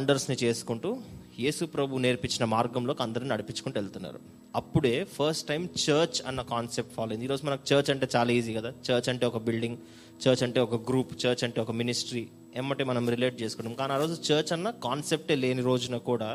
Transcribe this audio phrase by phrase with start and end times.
[0.00, 0.88] వండర్స్ని చేసుకుంటూ
[1.42, 4.18] యేసు ప్రభు నేర్పించిన మార్గంలోకి అందరిని నడిపించుకుంటూ వెళ్తున్నారు.
[4.56, 7.24] అప్పుడే ఫస్ట్ టైం చర్చ్ అన్న కాన్సెప్ట్ ఫాలో అయింది.
[7.24, 8.70] ఈరోజు మనకు చర్చ్ అంటే చాలా ఈజీ కదా.
[8.88, 9.78] చర్చ్ అంటే ఒక బిల్డింగ్
[10.26, 13.74] చర్చ్ అంటే ఒక గ్రూప్ చర్చ్ అంటే ఒక మినిస్ట్రీ ఎమ్మటే మనం రిలేట్ చేసుకుంటాం.
[13.74, 16.30] కానీ ఆ రోజు చర్చ్ అన్న కాన్సెప్టే లేని రోజున కూడా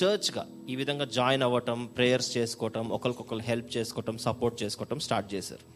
[0.00, 5.66] చర్చ్గా ఈ విధంగా జాయిన్ అవ్వటం ప్రేయర్స్ చేసుకోవటం ఒకరికొకరు హెల్ప్ చేసుకోవటం సపోర్ట్ చేసుకోవటం స్టార్ట్ చేశారు.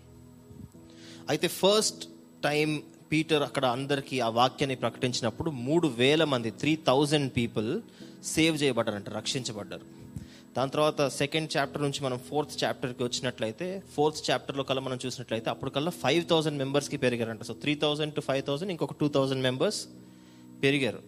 [1.28, 2.04] అయితే ఫస్ట్
[2.44, 2.82] టైం
[3.12, 7.80] పీటర్ అక్కడ అందరికీ ఆ వాక్యాన్ని ప్రకటించినప్పుడు మూడు వేల మంది త్రీ థౌజండ్ పీపుల్
[8.24, 9.86] సేవ్ చేయబడ్డారంట రక్షించబడ్డారు.
[10.56, 15.70] దాని తర్వాత సెకండ్ చాప్టర్ నుంచి మనం ఫోర్త్ చాప్టర్కి వచ్చినట్లయితే ఫోర్త్ చాప్టర్లో కల్లా మనం చూసినట్లయితే అప్పుడు
[15.70, 17.42] కల్లా ఫైవ్ థౌసండ్ మెంబర్స్కి పెరిగారంట.
[17.42, 19.80] So three thousand to five thousand ఇంకొక టూ థౌసండ్ మెంబర్స్
[20.64, 21.00] పెరిగారు.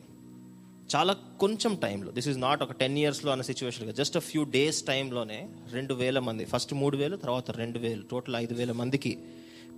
[0.94, 4.80] చాలా కొంచెం టైంలో దిస్ ఈజ్ నాట్ ఒక టెన్ ఇయర్స్లో అన్న సిచ్యువేషన్గా జస్ట్ అ ఫ్యూ డేస్
[4.84, 5.38] టైంలోనే
[5.72, 9.12] రెండు వేల మంది ఫస్ట్ మూడు వేలు తర్వాత రెండు వేలు టోటల్ ఐదు వేల మందికి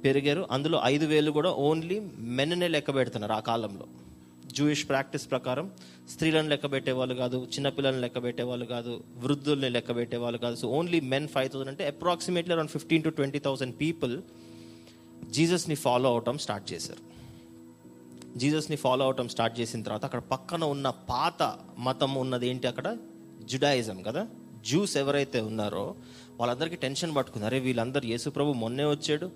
[0.06, 0.46] పెరిగారు.
[0.50, 3.86] అందులో ఐదు వేలు కూడా ఓన్లీ మెన్నే లెక్క పెడుతున్నారు ఆ కాలంలో.
[4.52, 5.70] జూయిష్ ప్రాక్టీస్ ప్రకారం
[6.10, 10.56] స్త్రీలను లెక్క పెట్టేవాళ్ళు కాదు చిన్నపిల్లలను లెక్క పెట్టేవాళ్ళు కాదు వృద్ధుల్ని లెక్క పెట్టేవాళ్ళు కాదు.
[10.56, 14.22] So only men five thousand అంటే approximately around fifteen to twenty thousand people
[15.30, 17.16] జీసస్ని follow అవటం స్టార్ట్ చేశారు.
[18.38, 22.96] జీసస్ని ఫాలో అవటం స్టార్ట్ చేసిన తర్వాత అక్కడ పక్కన ఉన్న పాత మతం ఉన్నది ఏంటి అక్కడ?
[23.44, 24.28] జుడాయిజం కదా?
[24.66, 25.94] జ్యూస్ ఎవరైతే ఉన్నారో
[26.36, 29.30] వాళ్ళందరికీ టెన్షన్ పట్టుకున్నారే వీళ్ళందరూ యేసుప్రభు మొన్నే వచ్చాడు.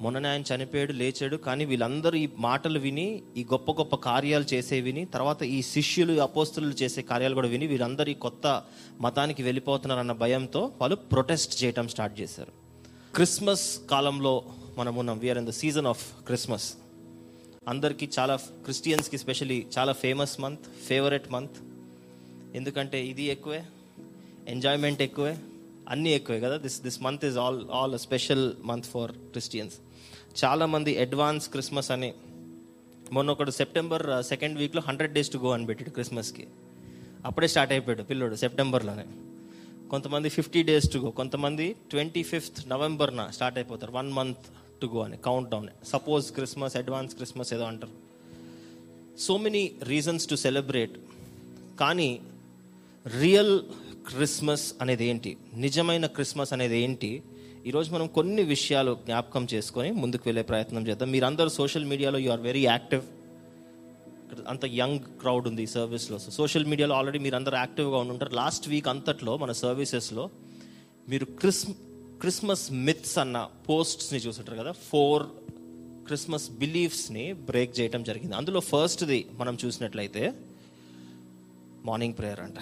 [0.00, 3.06] మొన్ననే ఆయన చనిపోయాడు లేచాడు కానీ వీళ్ళందరూ ఈ మాటలు విని
[3.36, 8.10] ఈ గొప్ప గొప్ప కార్యాలు చేసే విని తర్వాత ఈ శిష్యులు అపోస్తులు చేసే కార్యాలు కూడా విని వీళ్ళందరూ
[8.10, 8.46] ఈ కొత్త
[9.00, 12.52] మతానికి వెళ్ళిపోతున్నారన్న భయంతో వాళ్ళు ప్రొటెస్ట్ చేయటం స్టార్ట్ చేశారు.
[13.14, 14.34] క్రిస్మస్ కాలంలో
[14.78, 16.68] మనం ఉన్నాం we are in the season of Christmas
[17.68, 21.58] అందరికీ చాలా క్రిస్టియన్స్కి స్పెషలీ చాలా ఫేమస్ మంత్ ఫేవరెట్ మంత్
[22.54, 23.60] ఎందుకంటే ఇది ఎక్కువే
[24.48, 25.34] ఎంజాయ్మెంట్ ఎక్కువే
[25.88, 26.56] అన్నీ ఎక్కువే కదా?
[26.56, 29.76] This this month is all all special month for Christians
[30.44, 32.14] చాలామంది అడ్వాన్స్ క్రిస్మస్ అని.
[33.12, 36.46] మొన్న ఒకడు సెప్టెంబర్ సెకండ్ వీక్లో హండ్రెడ్ డేస్ టు గో అని పెట్టాడు క్రిస్మస్కి.
[37.24, 39.04] అప్పుడే స్టార్ట్ అయిపోయాడు పిల్లోడు సెప్టెంబర్లోనే.
[39.90, 44.46] కొంతమంది ఫిఫ్టీ డేస్ టు గో కొంతమంది ట్వంటీ ఫిఫ్త్ నవంబర్న స్టార్ట్ అయిపోతారు వన్ మంత్
[44.82, 45.16] టు గో అని
[45.50, 47.92] countdown suppose Christmas advance Christmas ఏదో అంటారు.
[49.20, 50.98] So many reasons to celebrate
[51.80, 52.20] కానీ
[53.20, 53.60] రియల్
[54.08, 55.36] క్రిస్మస్ అనేది ఏంటి?
[55.54, 57.22] నిజమైన క్రిస్మస్ అనేది ఏంటి?
[57.66, 61.10] ఈరోజు మనం కొన్ని విషయాలు జ్ఞాపకం చేసుకొని ముందుకు వెళ్ళే ప్రయత్నం చేద్దాం.
[61.10, 63.02] మీరందరూ సోషల్ మీడియాలో యు ఆర్ వెరీ యాక్టివ్.
[64.48, 68.68] అంత యంగ్ క్రౌడ్ ఉంది ఈ సర్వీస్లో సో సోషల్ మీడియాలో ఆల్రెడీ మీరు అందరూ యాక్టివ్గా ఉంటుంటారు లాస్ట్
[68.68, 70.30] వీక్ అంతట్లో మన సర్వీసెస్లో
[71.08, 71.66] మీరు క్రిస్
[72.20, 74.72] క్రిస్మస్ మిత్స్ అన్న పోస్ట్స్ని చూసుంటారు కదా?
[74.72, 75.22] ఫోర్
[76.06, 78.34] క్రిస్మస్ బిలీఫ్స్ని బ్రేక్ చేయటం జరిగింది.
[78.34, 80.32] అందులో ఫస్ట్ది మనం చూసినట్లయితే
[81.84, 82.54] మార్నింగ్ ప్రేయర్ అంట.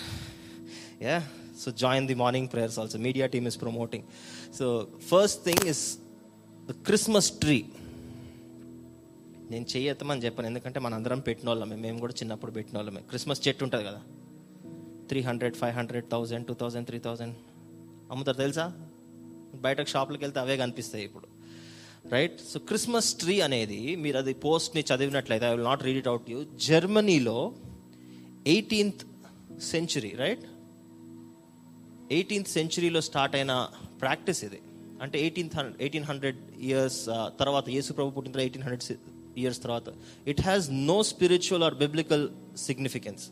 [1.02, 1.28] Yeah
[1.64, 4.04] so join the morning prayers also media team is promoting
[4.58, 5.98] so first thing is
[6.70, 7.58] the Christmas tree
[9.50, 10.48] నేను చెయ్యెత్తమని చెప్పాను.
[10.48, 14.00] ఎందుకంటే మన అందరం పెట్టిన వాళ్ళమే మేము కూడా చిన్నప్పుడు పెట్టిన వాళ్ళమే క్రిస్మస్ చెట్టు ఉంటుంది కదా.
[15.08, 17.34] Three hundred five hundred thousand two thousand three thousand
[18.10, 18.66] అమ్ముతారు తెలుసా?
[19.54, 21.26] బయటకు షాప్లకు వెళ్తే అవే కనిపిస్తాయి ఇప్పుడు.
[22.08, 26.30] రైట్ సో క్రిస్మస్ ట్రీ అనేది మీరు అది పోస్ట్ని చదివినట్లయితే I will not read it out
[26.30, 26.38] you
[26.68, 27.52] జర్మనీలో
[28.46, 29.02] ఎయిటీన్త్
[29.60, 30.44] సెంచురీ రైట్
[32.12, 33.68] ఎయిటీన్త్ సెంచురీలో స్టార్ట్ అయిన
[34.00, 34.60] ప్రాక్టీస్ ఇది.
[35.02, 37.04] అంటే ఎయిటీన్త్ ఎయిటీన్ హండ్రెడ్ ఇయర్స్
[37.40, 39.88] తర్వాత యేసు ప్రభు పుట్టిన తర్వాత ఎయిటీన్ హండ్రెడ్ ఇయర్స్ తర్వాత.
[40.26, 43.24] It has no spiritual or biblical significance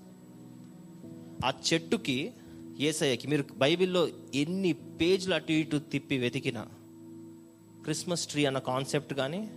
[1.45, 2.33] ఆ చెట్టుకి
[2.79, 6.63] ఏసయ్యకి మీరు బైబిల్లో ఎన్ని పేజీలు అటు ఇటు తిప్పి వెతికినా
[7.83, 9.51] క్రిస్మస్ ట్రీ అన్న కాన్సెప్ట్ కానీ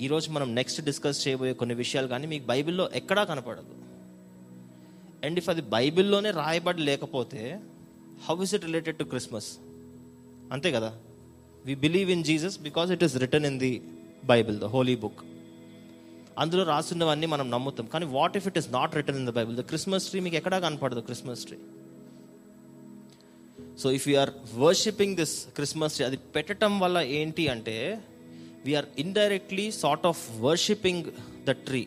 [0.00, 3.74] ఈరోజు మనం నెక్స్ట్ డిస్కస్ చేయబోయే కొన్ని విషయాలు కానీ మీకు బైబిల్లో ఎక్కడా కనపడదు.
[5.26, 7.60] అండ్ ఇఫ్ అది బైబిల్లోనే రాయబడి లేకపోతే
[8.16, 9.58] how is it related to Christmas
[10.52, 10.98] అంతే కదా.
[11.66, 13.82] We believe in Jesus because it is written in the
[14.24, 15.20] Bible the holy book
[16.38, 17.86] అందులో రాస్తున్నవన్నీ మనం నమ్ముతాం.
[17.86, 20.58] కానీ what if it is not written in the Bible the Christmas tree మీకు ఎక్కడా
[20.58, 21.58] కనపడదు Christmas tree
[23.82, 28.02] so if you're worshipping this Christmas tree అది పెట్టడం వల్ల ఏంటి అంటే
[28.64, 31.04] we're indirectly sort of worshipping
[31.46, 31.86] the tree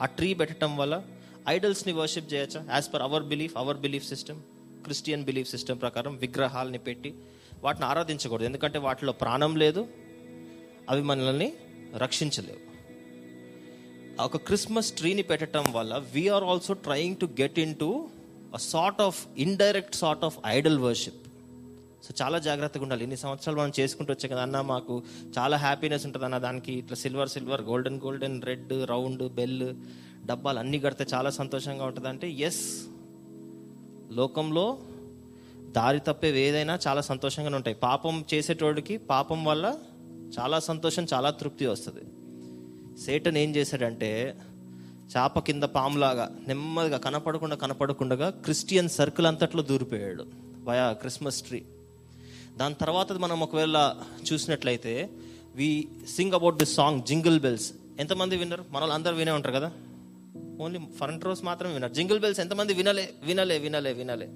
[0.00, 1.02] ఆ ట్రీ పెట్టడం వల్ల
[1.48, 2.66] ఐడల్స్ని వర్షిప్ చేయొచ్చా?
[2.74, 4.40] As per our belief our belief system
[4.84, 7.14] Christian belief system ప్రకారం విగ్రహాలని పెట్టి
[7.62, 8.46] వాటిని ఆరాధించకూడదు.
[8.46, 9.88] ఎందుకంటే వాటిలో ప్రాణం లేదు
[10.90, 11.52] అవి మనల్ని
[11.96, 12.62] రక్షించలేవు.
[14.22, 18.08] ఒక క్రిస్మస్ ట్రీని పెట్టడం వల్ల we're also trying to get into
[18.56, 21.22] sort of indirect sort of idol worship
[22.04, 23.02] so చాలా జాగ్రత్తగా ఉండాలి.
[23.04, 25.02] ఇన్ని సంవత్సరాలు మనం చేసుకుంటూ వచ్చాం కదా అన్న మాకు
[25.38, 29.74] చాలా హ్యాపీనెస్ ఉంటుంది అన్న దానికి ఇట్లా silver silver golden golden red round bell
[30.26, 32.62] డబ్బాలు అన్నీ కడితే చాలా సంతోషంగా ఉంటుంది అంటే ఎస్
[34.10, 34.78] లోకంలో
[35.56, 37.76] దారి తప్పేవి ఏదైనా చాలా సంతోషంగానే ఉంటాయి.
[37.76, 39.74] పాపం చేసేటోడికి పాపం వల్ల
[40.40, 42.00] చాలా సంతోషం చాలా తృప్తి వస్తుంది.
[43.00, 44.38] సేటన్ ఏం చేశాడంటే
[45.16, 50.26] చాప కింద పాములాగా నెమ్మదిగా కనపడకుండా కనపడకుండా క్రిస్టియన్ సర్కిల్ అంతట్లో దూరిపోయాడు
[50.64, 51.62] వయా క్రిస్మస్ ట్రీ
[52.56, 53.94] దాని తర్వాత మనం ఒకవేళ
[54.32, 55.10] చూసినట్లయితే
[55.54, 58.64] we sing about this song jingle bells ఎంతమంది విన్నారు?
[58.70, 59.72] మనల్ అందరూ వినే ఉంటారు కదా?
[60.60, 64.28] ఓన్లీ ఫ్రంట్ రోస్ మాత్రం విన్నారు జింగిల్ బెల్స్ ఎంతమంది వినలే వినలే వినలే వినలే.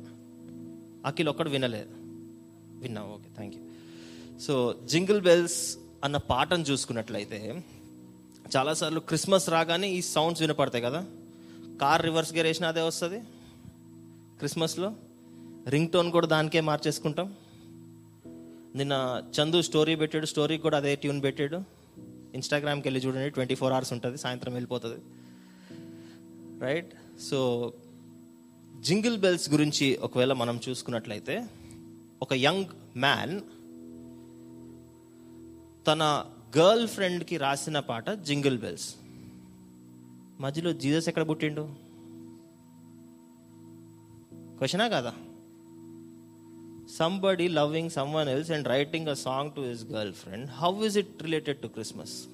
[1.06, 1.90] అఖిల్ ఒక్కడు వినలేదు
[2.80, 3.62] విన్నా okay thank you
[4.38, 7.62] so jingle bells అన్న పాటను చూసుకున్నట్లయితే
[8.56, 11.06] చాలాసార్లు క్రిస్మస్ రాగానే ఈ సౌండ్స్ వినపడతాయి కదా?
[11.80, 13.20] కార్ రివర్స్ గేర్ వేసినా అదే వస్తుంది?
[14.38, 14.94] క్రిస్మస్లో?
[15.68, 17.34] రింగ్ టోన్ కూడా దానికే మార్చేసుకుంటాం?
[18.74, 21.62] నిన్న చందు స్టోరీ పెట్టాడు స్టోరీకి కూడా అదే ట్యూన్ పెట్టాడు.
[22.34, 24.96] ఇన్స్టాగ్రామ్కి వెళ్ళి చూడండి ట్వంటీ ఫోర్ అవర్స్ ఉంటుంది సాయంత్రం వెళ్ళిపోతుంది.
[26.62, 27.72] రైట్ సో
[28.80, 31.46] జింగిల్ బెల్స్ గురించి ఒకవేళ మనం చూసుకున్నట్లయితే
[32.22, 32.64] ఒక యంగ్
[32.96, 33.40] మ్యాన్
[35.86, 36.24] తన
[36.58, 38.94] గర్ల్ ఫ్రెండ్కి రాసిన పాట జింగిల్ బెల్స్.
[40.40, 41.74] మధ్యలో జీసస్ ఎక్కడ పుట్టిండు?
[44.58, 45.14] క్వశ్చనా కదా?
[46.98, 51.22] Somebody loving someone else and writing a song to his girl friend how is it
[51.22, 52.26] related to Christmas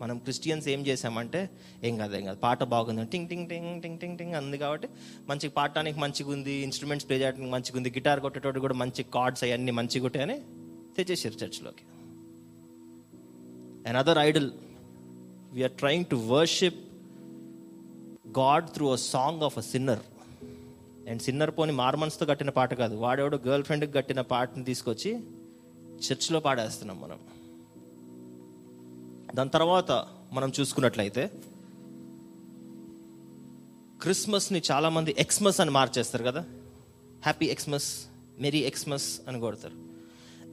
[0.00, 1.40] మనం క్రిస్టియన్స్ ఏం చేసామంటే
[1.84, 4.88] ఏం కాదు ఏం కాదు పాట బాగుంది టింగ్ టింగ్ టింగ్ టింగ్ టింగ్ టింగ్ అంది కాబట్టి
[5.28, 9.74] మంచి పాడటానికి మంచిగా ఉంది ఇన్స్ట్రుమెంట్స్ ప్లే చేయడానికి మంచిగా ఉంది గిటార్ కొట్టేటోడు కూడా మంచి కార్డ్స్ అవన్నీ
[9.78, 10.36] మంచిగా ఉంటాయని
[10.96, 11.84] తెచ్చేసారు చర్చ్లోకి
[13.88, 14.50] another idol
[15.52, 16.80] we are trying to worship
[18.38, 20.04] God through a song of a sinner
[21.08, 25.10] and sinner పోని మార్మన్స్తో కట్టిన పాట కాదు వాడెవడో గర్ల్ ఫ్రెండ్కి కట్టిన పాటని తీసుకొచ్చి
[26.06, 27.18] చర్చ్లో పాడేస్తున్నాం మనం.
[29.36, 31.30] దాని తర్వాత మనం చూసుకున్నట్లయితే
[34.02, 36.40] క్రిస్మస్ని చాలామంది ఎక్స్మస్ అని మార్చేస్తారు కదా.
[37.22, 38.06] హ్యాపీ ఎక్స్మస్
[38.38, 39.74] మెరీ ఎక్స్మస్ అని కొడతారు.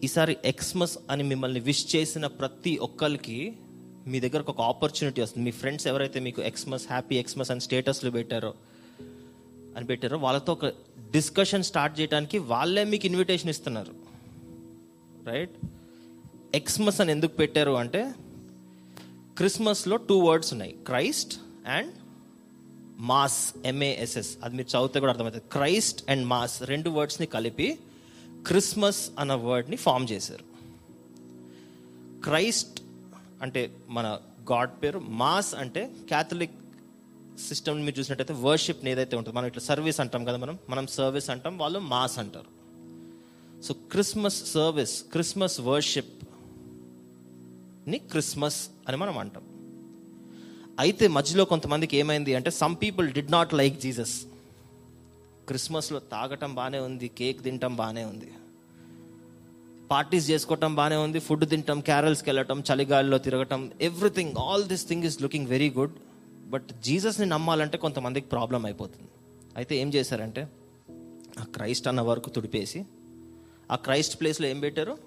[0.04, 3.58] ఈసారి ఎక్స్మస్ అని మిమ్మల్ని విష్ చేసిన ప్రతి ఒక్కరికి
[4.08, 5.46] మీ దగ్గరకు ఒక ఆపర్చునిటీ వస్తుంది.
[5.46, 8.54] మీ ఫ్రెండ్స్ ఎవరైతే మీకు ఎక్స్మస్ హ్యాపీ ఎక్స్మస్ అని స్టేటస్లు పెట్టారో
[9.78, 10.66] అని పెట్టారో వాళ్ళతో ఒక
[11.12, 13.94] డిస్కషన్ స్టార్ట్ చేయడానికి వాళ్ళే మీకు ఇన్విటేషన్ ఇస్తున్నారు.
[15.24, 15.52] రైట్?
[16.56, 18.14] ఎక్స్మస్ అని ఎందుకు పెట్టారు అంటే
[19.38, 20.74] క్రిస్మస్లో టూ వర్డ్స్ ఉన్నాయి.
[20.88, 21.34] Christ
[21.68, 21.94] and
[23.00, 25.44] mass M A S S అది మీరు చదివితే కూడా అర్థమవుతుంది.
[25.52, 27.80] క్రైస్ట్ అండ్ మాస్ రెండు వర్డ్స్ని కలిపి
[28.48, 30.46] క్రిస్మస్ అన్న వర్డ్ని ఫామ్ చేశారు.
[32.24, 32.82] క్రైస్ట్
[33.42, 34.20] అంటే మన
[34.52, 36.58] గాడ్ పేరు మాస్ అంటే క్యాథలిక్
[37.48, 41.58] సిస్టమ్ మీరు చూసినట్టయితే వర్షిప్ ఏదైతే ఉంటుందో మనం ఇట్లా సర్వీస్ అంటాం కదా మనం మనం సర్వీస్ అంటాం
[41.58, 42.50] వాళ్ళు మాస్ అంటారు.
[43.62, 46.14] So Christmas service Christmas worship
[47.88, 49.44] ని క్రిస్మస్ అని మనం అంటాం.
[50.80, 54.26] అయితే మధ్యలో కొంతమందికి ఏమైంది అంటే some people did not like Jesus
[55.48, 58.32] క్రిస్మస్లో తాగటం బాగానే ఉంది కేక్ తినటం బాగానే ఉంది.
[59.92, 65.22] పార్టీస్ చేసుకోవటం బాగానే ఉంది ఫుడ్ తింటాం క్యారల్స్కి వెళ్ళటం చలిగాలిలో తిరగటం everything all this thing is
[65.22, 65.92] looking very good
[66.50, 69.10] but జీసస్ని నమ్మాలంటే కొంతమందికి ప్రాబ్లం అయిపోతుంది.
[69.56, 70.48] అయితే ఏం చేశారంటే
[71.40, 72.86] ఆ క్రైస్ట్ అన్న వరకు తుడిపేసి
[73.72, 74.98] ఆ క్రైస్ట్ ప్లేస్లో ఏం పెట్టారు?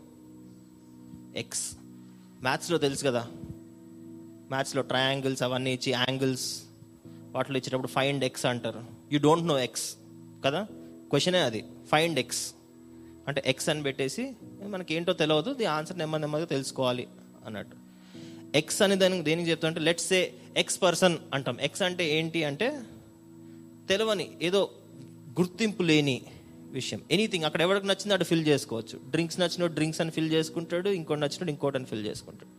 [1.37, 1.77] ఎక్స్
[2.43, 3.27] మ్యాథ్స్లో తెలుసు కదా?
[4.51, 6.63] మ్యాథ్స్లో ట్రయాంగిల్స్ అవన్నీ ఇచ్చి యాంగిల్స్
[7.33, 8.85] వాటిలో ఇచ్చేటప్పుడు ఫైండ్ ఎక్స్ అంటారు.
[9.13, 9.97] యూ డోంట్ నో ఎక్స్
[10.45, 10.67] కదా?
[11.11, 11.65] క్వశ్చనే అది.
[11.89, 12.55] ఫైండ్ ఎక్స్
[13.29, 17.09] అంటే ఎక్స్ అని పెట్టేసి మనకి ఏంటో తెలియదు ది ఆన్సర్ నెమ్మది నెమ్మదిగా తెలుసుకోవాలి
[17.47, 17.77] అన్నట్టు.
[18.57, 21.59] ఎక్స్ అని దానికి దేనికి చెప్తా అంటే లెట్స్ సే ఎక్స్ పర్సన్ అంటాం.
[21.61, 22.83] ఎక్స్ అంటే ఏంటి అంటే
[23.89, 24.71] తెలవని ఏదో
[25.41, 26.23] గుర్తింపు లేని
[26.79, 27.01] విషయం.
[27.11, 28.97] ఎనీథింగ్ అక్కడ ఎవరికి నచ్చింది అటు ఫిల్ చేసుకోవచ్చు.
[29.13, 32.53] డ్రింక్స్ నచ్చినోడు డ్రింక్స్ అని ఫిల్ చేసుకుంటాడు ఇంకోటి నచ్చినోడు ఇంకోటి అని ఫిల్ చేసుకుంటాడు.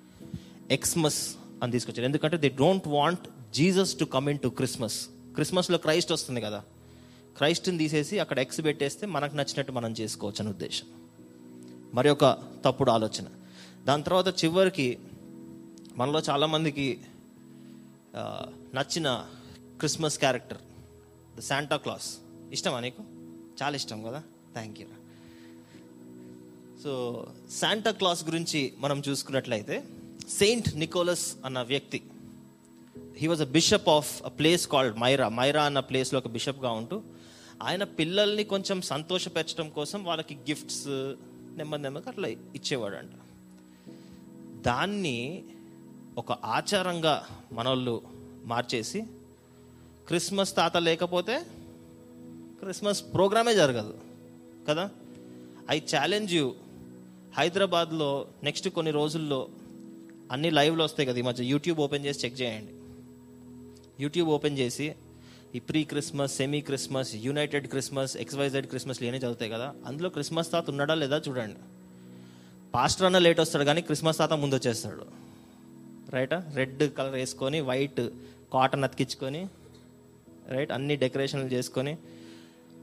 [0.73, 1.21] ఎక్స్మస్
[1.63, 2.05] అని తీసుకొచ్చారు.
[2.05, 4.97] ఎందుకంటే they don't want Jesus to come into Christmas
[5.37, 6.59] క్రిస్మస్లో Christ వస్తుంది కదా.
[7.37, 10.87] క్రైస్ట్ని తీసేసి అక్కడ ఎక్స్ పెట్టేస్తే మనకు నచ్చినట్టు మనం చేసుకోవచ్చు అని ఉద్దేశం.
[11.93, 12.25] మరి ఒక
[12.65, 13.27] తప్పుడు ఆలోచన.
[13.87, 14.87] దాని తర్వాత చివరికి
[15.99, 16.87] మనలో చాలామందికి
[18.77, 19.07] నచ్చిన
[19.79, 20.61] Christmas character
[21.37, 22.09] the Santa Claus
[22.51, 23.01] ఇష్టమా నీకు?
[23.57, 24.19] చాలా ఇష్టం కదా?
[24.53, 24.87] Thank you
[26.83, 26.91] so
[27.51, 29.75] Santa Claus గురించి మనం చూసుకున్నట్లయితే
[30.29, 31.99] సెయింట్ నికోలస్ అన్న వ్యక్తి
[33.17, 36.97] he was a bishop of a place called Myra Myra అన్న ప్లేస్లో ఒక బిషప్గా ఉంటూ
[37.63, 40.83] ఆయన పిల్లల్ని కొంచెం సంతోషపెట్టడం కోసం వాళ్ళకి గిఫ్ట్స్
[41.57, 43.13] నెమ్మది నెమ్మదిగా అట్లా ఇచ్చేవాడు అంట
[44.61, 45.17] దాన్ని
[46.17, 47.15] ఒక ఆచారంగా
[47.51, 47.95] మనోళ్ళు
[48.45, 48.99] మార్చేసి
[50.07, 51.35] క్రిస్మస్ తాత లేకపోతే
[52.59, 53.93] క్రిస్మస్ ప్రోగ్రామే జరగదు
[54.69, 54.89] కదా?
[55.71, 56.55] ఐ ఛాలెంజ్ యూ
[57.37, 59.49] హైదరాబాద్లో నెక్స్ట్ కొన్ని రోజుల్లో
[60.31, 61.43] అన్ని లైవ్లో వస్తాయి కదా ఈ మధ్య.
[61.43, 62.73] యూట్యూబ్ ఓపెన్ చేసి చెక్ చేయండి.
[64.03, 64.95] యూట్యూబ్ ఓపెన్ చేసి
[65.55, 69.73] ఈ pre Christmas semi Christmas united Christmas X Y Z Christmas ఏనే చదువుతాయి కదా.
[69.85, 71.55] అందులో క్రిస్మస్ తాత ఉన్నాడా లేదా చూడండి.
[72.73, 75.05] పాస్టర్ అన్న లేట్ వస్తాడు కానీ క్రిస్మస్ తాత ముందు వచ్చేస్తాడు.
[76.09, 76.51] రైటా?
[76.53, 78.09] రెడ్ కలర్ వేసుకొని వైట్
[78.53, 79.47] కాటన్ అతికించుకొని
[80.47, 80.71] రైట్?
[80.71, 81.97] అన్ని డెకరేషన్లు చేసుకొని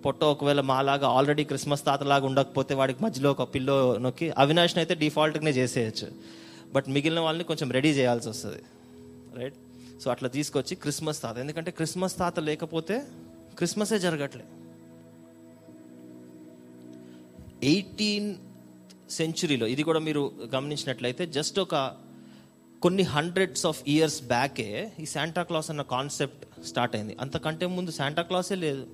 [0.04, 5.50] పొట్ట ఒకవేళ మాలాగా ఆల్రెడీ క్రిస్మస్ తాతలాగా ఉండకపోతే వాడికి మధ్యలో ఒక పిల్లో నొక్కి అవినాష్ని అయితే డిఫాల్ట్గానే
[5.50, 6.08] చేసేయచ్చు.
[6.74, 8.62] బట్ మిగిలిన వాళ్ళని కొంచెం రెడీ చేయాల్సి వస్తుంది.
[9.38, 9.54] రైట్
[10.02, 11.36] సో అట్లా తీసుకొచ్చి క్రిస్మస్ తాత.
[11.38, 12.96] ఎందుకంటే క్రిస్మస్ తాత లేకపోతే
[13.58, 14.44] క్రిస్మసే జరగట్లే.
[17.72, 18.34] ఎయిటీన్
[19.10, 20.22] సెంచురీలో ఇది కూడా మీరు
[20.54, 21.74] గమనించినట్లయితే జస్ట్ ఒక
[22.82, 27.16] కొన్ని హండ్రెడ్స్ ఆఫ్ ఇయర్స్ బ్యాకే ఈ శాంటాక్లాస్ అన్న కాన్సెప్ట్ స్టార్ట్ అయింది.
[27.20, 28.84] అంతకంటే ముందు శాంటాక్లాసే లేదు.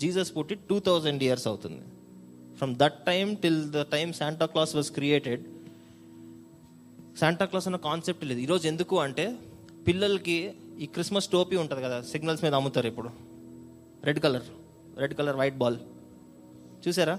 [0.00, 1.82] జీసస్ పుట్టి టూ థౌజండ్ ఇయర్స్ అవుతుంది.
[2.56, 5.44] From that time till the time Santa Claus was created
[7.18, 8.40] Santa Claus అన్న కాన్సెప్ట్ లేదు.
[8.40, 9.36] ఈరోజు ఎందుకు అంటే
[9.88, 13.10] పిల్లలకి ఈ క్రిస్మస్ టోపీ ఉంటుంది కదా సిగ్నల్స్ మీద అమ్ముతారు ఇప్పుడు.
[14.04, 14.42] Red colour
[14.98, 15.76] red colour white ball
[16.88, 17.18] చూసారా?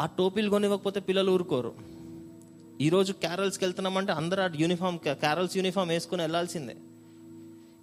[0.00, 1.74] ఆ టోపీలు కొనివ్వకపోతే పిల్లలు ఊరుకోరు.
[2.80, 6.76] ఈరోజు క్యారల్స్కి వెళ్తున్నామంటే అందరూ ఆ యూనిఫామ్ క్యారల్స్ యూనిఫామ్ వేసుకుని వెళ్ళాల్సిందే.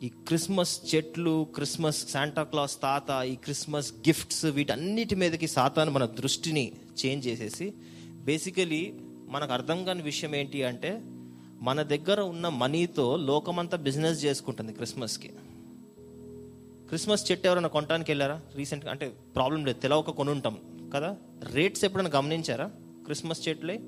[0.03, 6.72] ఈ క్రిస్మస్ చెట్లు క్రిస్మస్ శాంటాక్లాస్ తాత ఈ క్రిస్మస్ గిఫ్ట్స్ వీటన్నిటి మీదకి సాతాను మన దృష్టిని
[7.06, 7.74] చేంజ్ చేసేసి
[8.10, 8.94] బేసికలీ
[9.29, 11.01] మనకు అర్థం కాని విషయం ఏంటి అంటే
[11.62, 15.29] మన దగ్గర ఉన్న మనీతో లోకమంతా బిజినెస్ చేసుకుంటుంది క్రిస్మస్కి
[16.88, 18.41] క్రిస్మస్ చెట్టు ఎవరైనా కొనడానికి వెళ్ళారా?
[18.56, 20.58] రీసెంట్గా అంటే ప్రాబ్లం లేదు తెలవక కొని ఉంటాం
[20.94, 21.18] కదా?
[21.51, 22.72] రేట్స్ ఎప్పుడైనా గమనించారా
[23.06, 23.79] క్రిస్మస్ చెట్లే?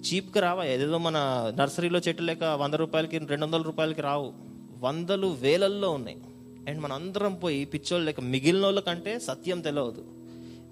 [0.00, 0.64] చీప్గా రావా?
[0.64, 1.16] ఏదేదో మన
[1.56, 4.53] నర్సరీలో చెట్లు లేక వంద రూపాయలకి రెండు వందల రూపాయలకి రావు.
[4.84, 6.18] వందలు వేలల్లో ఉన్నాయి.
[6.68, 10.04] అండ్ మన అందరం పోయి పిచ్చోళ్ళు లేక మిగిలిన వాళ్ళకంటే సత్యం తెలియదు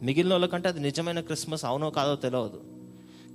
[0.02, 2.60] మిగిలిన వాళ్ళకంటే అది నిజమైన క్రిస్మస్ అవునో కాదో తెలియదు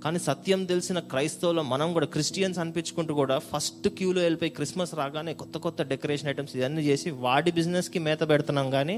[0.04, 5.58] కానీ సత్యం తెలిసిన క్రైస్తవులు మనం కూడా క్రిస్టియన్స్ అనిపించుకుంటూ కూడా ఫస్ట్ క్యూలో వెళ్ళిపోయి క్రిస్మస్ రాగానే కొత్త
[5.58, 8.96] కొత్త డెకరేషన్ ఐటమ్స్ ఇవన్నీ చేసి వాడి బిజినెస్కి మేత పెడుతున్నాం కానీ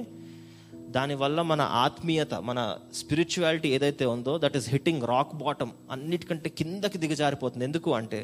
[0.97, 2.61] దానివల్ల మన ఆత్మీయత మన
[2.95, 7.65] స్పిరిచువాలిటీ ఏదైతే ఉందో that is hitting rock bottom అన్నిటికంటే కిందకి దిగజారిపోతుంది.
[7.65, 8.21] ఎందుకు అంటే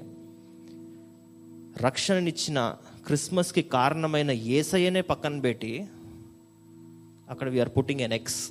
[1.78, 5.86] రక్షణనిచ్చిన క్రిస్మస్కి కారణమైన ఏసయ్యనే పక్కన పెట్టి
[7.30, 8.50] అక్కడ వీఆర్ పుట్టింగ్ ఎన్ ఎక్స్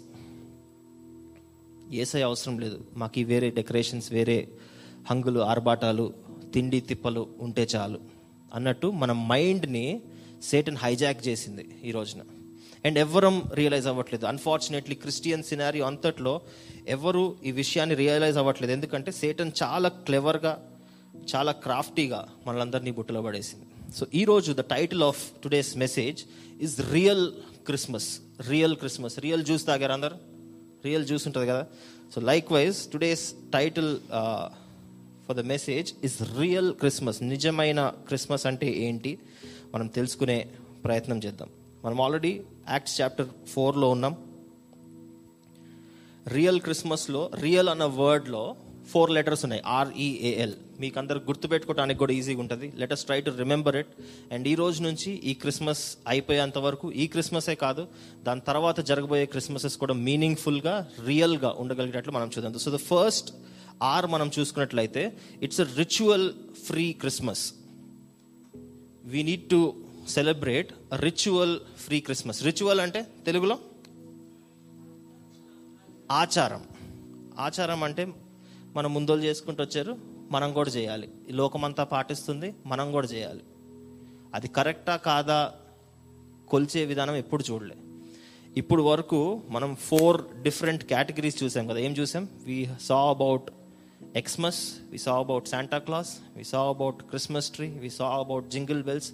[1.91, 2.85] ఏసై అవసరం లేదు.
[2.97, 4.47] మాకు వేరే డెకరేషన్స్ వేరే
[5.11, 6.13] హంగులు ఆర్భాటాలు
[6.53, 7.99] తిండి తిప్పలు ఉంటే చాలు
[8.53, 10.01] అన్నట్టు మన మైండ్ని
[10.43, 12.19] సేటన్ హైజాక్ చేసింది ఈ రోజున.
[12.85, 14.25] అండ్ ఎవరం రియలైజ్ అవ్వట్లేదు.
[14.25, 16.41] అన్ఫార్చునేట్లీ క్రిస్టియన్ సినారీ అంతట్లో
[16.87, 18.73] ఎవరు ఈ విషయాన్ని రియలైజ్ అవ్వట్లేదు.
[18.73, 20.74] ఎందుకంటే సేటన్ చాలా క్లెవర్గా
[21.35, 23.65] చాలా క్రాఫ్టీగా మనందరినీ బుట్టలో పడేసింది.
[23.95, 26.23] సో ఈ రోజు the title of today's message
[26.61, 27.31] is real
[27.65, 30.17] Christmas real Christmas real juice తాగారు అందరు?
[30.85, 31.67] రియల్ జ్యూస్ ఉంటుంది కదా?
[32.15, 33.97] So likewise today's title
[35.27, 39.19] for the message is real Christmas నిజమైన క్రిస్మస్ అంటే ఏంటి?
[39.73, 40.47] మనం తెలుసుకునే
[40.83, 41.49] ప్రయత్నం చేద్దాం.
[41.85, 44.15] మనం ఆల్రెడీ యాక్ట్స్ చాప్టర్ ఫోర్లో ఉన్నాం.
[46.27, 48.55] రియల్ క్రిస్మస్లో రియల్ అన్న వర్డ్లో
[48.87, 49.63] ఫోర్ లెటర్స్ ఉన్నాయి.
[49.65, 52.73] ఆర్ఈఏఎల్ మీకు అందరు గుర్తుపెట్టుకోవడానికి కూడా ఈజీగా ఉంటుంది.
[52.75, 53.87] Letters try to remember it
[54.33, 57.87] and ఈ రోజు నుంచి ఈ క్రిస్మస్ అయిపోయేంత వరకు ఈ క్రిస్మసే కాదు
[58.23, 62.57] దాని తర్వాత జరగబోయే క్రిస్మసెస్ కూడా మీనింగ్ఫుల్గా రియల్గా ఉండగలిగేటట్లు మనం చూద్దాం.
[62.57, 63.33] సో ద ఫస్ట్
[63.83, 66.33] ఆర్ మనం చూసుకున్నట్లయితే it's a ritual
[66.65, 67.53] free Christmas
[69.05, 69.73] we need to
[70.09, 73.59] celebrate ritual free Christmas ritual అంటే తెలుగులో?
[76.11, 76.63] ఆచారం.
[77.39, 78.07] ఆచారం అంటే
[78.75, 80.14] మనం ముందోలు చేసుకుంటూ వచ్చారు.
[80.35, 81.07] మనం కూడా చేయాలి.
[81.29, 83.43] ఈ లోకమంతా పాటిస్తుంది మనం కూడా చేయాలి.
[84.33, 85.39] అది కరెక్టా కాదా
[86.49, 87.75] కొలిచే విధానం ఎప్పుడు చూడలే.
[88.57, 91.79] ఇప్పుడు వరకు మనం ఫోర్ డిఫరెంట్ కేటగిరీస్ చూసాం కదా.
[91.79, 92.27] ఏం చూసాం?
[92.43, 93.49] We saw about
[94.15, 98.83] Xmas we saw about Santa Claus we saw about Christmas tree we saw about jingle
[98.83, 99.11] bells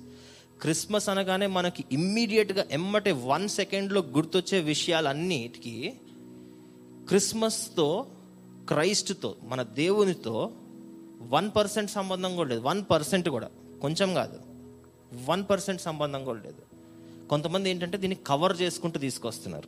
[0.61, 5.93] Christmas అనగానే మనకి ఇమ్మీడియట్గా ఎమ్మటే వన్ సెకండ్లో గుర్తొచ్చే విషయాలన్నిటికీ
[7.07, 7.87] క్రిస్మస్తో
[8.67, 10.35] క్రైస్ట్తో మన దేవునితో
[11.29, 12.61] వన్ పర్సెంట్ సంబంధం కూడా లేదు.
[12.61, 13.49] వన్ పర్సెంట్ కూడా.
[13.81, 14.39] కొంచెం కాదు.
[15.29, 16.61] వన్ పర్సెంట్ సంబంధం కూడా లేదు.
[17.27, 19.67] కొంతమంది ఏంటంటే దీన్ని కవర్ చేసుకుంటూ తీసుకొస్తున్నారు.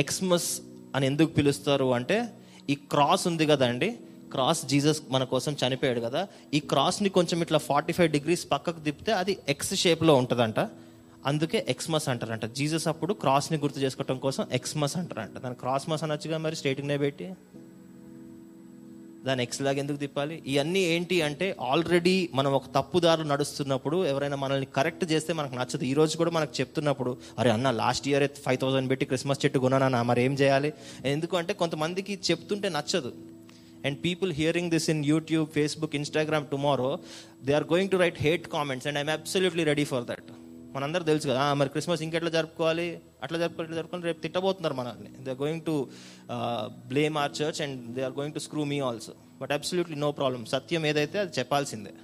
[0.00, 0.60] ఎక్స్మస్
[0.94, 2.32] అని ఎందుకు పిలుస్తారు అంటే
[2.70, 3.98] ఈ క్రాస్ ఉంది కదండి
[4.30, 6.28] క్రాస్ జీసస్ మన కోసం చనిపోయాడు కదా.
[6.54, 10.58] ఈ క్రాస్ని కొంచెం ఇట్లా ఫార్టీ ఫైవ్ డిగ్రీస్ పక్కకు తిప్పితే అది ఎక్స్ షేప్లో ఉంటుందంట.
[11.26, 12.44] అందుకే ఎక్స్మస్ అంటారంట.
[12.44, 15.38] జీసస్ అప్పుడు క్రాస్ని గుర్తు చేసుకోవటం కోసం ఎక్స్మస్ అంటారంట.
[15.38, 17.34] దాని క్రాస్ మస్ అనొచ్చుగా మరి స్ట్రైటింగ్నే పెట్టి?
[19.26, 20.36] దాని ఎక్స్ లాగా ఎందుకు తిప్పాలి?
[20.52, 25.84] ఇవన్నీ ఏంటి అంటే ఆల్రెడీ మనం ఒక తప్పుదారులు నడుస్తున్నప్పుడు ఎవరైనా మనల్ని కరెక్ట్ చేస్తే మనకు నచ్చదు.
[25.90, 30.00] ఈ రోజు కూడా మనకు చెప్తున్నప్పుడు అరే అన్న లాస్ట్ ఇయర్ ఫైవ్ థౌసండ్ పెట్టి క్రిస్మస్ చెట్టు కొనానా
[30.10, 30.72] మరి ఏం చేయాలి?
[31.14, 33.12] ఎందుకంటే కొంతమందికి చెప్తుంటే నచ్చదు.
[33.86, 36.90] And people hearing this in YouTube Facebook Instagram tomorrow
[37.46, 40.28] they are going to write hate comments and I'm absolutely ready for that
[40.76, 42.90] మనందరూ తెలుసు కదా మరి క్రిస్మస్ ఇంకెట్లా జరుపుకోవాలి?
[43.22, 45.10] అట్లా జరుపుకోవాలి ఇట్లా జరుపుకొని రేపు తిట్టబోతున్నారు మనల్ని.
[45.24, 45.74] They are going to
[46.92, 50.42] blame our church and they are going to screw me also but absolutely no problem
[50.54, 51.94] సత్యం ఏదైతే అది చెప్పాల్సిందే.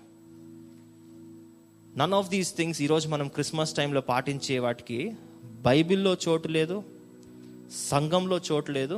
[1.96, 4.98] నన్ ఆఫ్ దీస్ థింగ్స్ ఈరోజు మనం క్రిస్మస్ టైంలో పాటించే వాటికి
[5.68, 6.76] బైబిల్లో చోటు లేదు
[7.90, 8.96] సంఘంలో చోటు లేదు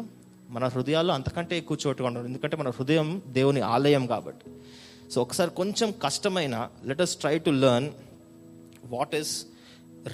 [0.51, 4.47] మన హృదయాల్లో అంతకంటే ఎక్కువ చోటు ఉండదు ఎందుకంటే మన హృదయం దేవుని ఆలయం కాబట్టి.
[5.11, 7.89] సో ఒకసారి కొంచెం కష్టమైన let us try to learn
[8.85, 9.33] what is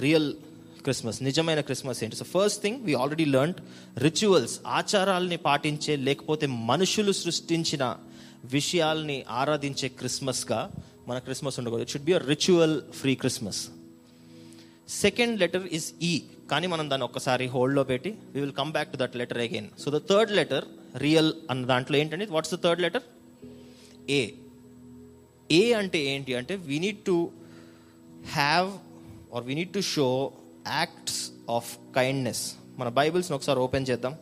[0.00, 0.28] real
[0.86, 2.16] Christmas నిజమైన క్రిస్మస్ ఏంటి?
[2.16, 3.54] So first thing we already learn
[3.98, 7.84] rituals ఆచారాల్ని పాటించే లేకపోతే మనుషులు సృష్టించిన
[8.52, 10.60] విషయాల్ని ఆరాధించే క్రిస్మస్గా
[11.08, 11.82] మన క్రిస్మస్ ఉండకూడదు.
[11.82, 13.60] It should be a ritual free Christmas
[15.00, 16.12] second letter is E
[16.50, 19.90] కానీ మనం దాన్ని ఒక్కసారి హోల్డ్లో పెట్టి we will come back to that letter again so
[19.96, 20.66] the third letter
[20.96, 23.04] real అన్న దాంట్లో ఏంటంటే what's the third letter
[24.10, 24.20] A
[25.50, 26.34] A అంటే ఏంటి?
[26.34, 27.16] అంటే we need to
[28.34, 28.68] have
[29.36, 30.08] or we need to show
[30.66, 34.14] acts of kindness మన బైబిల్స్ని ఒకసారి open చేద్దాం.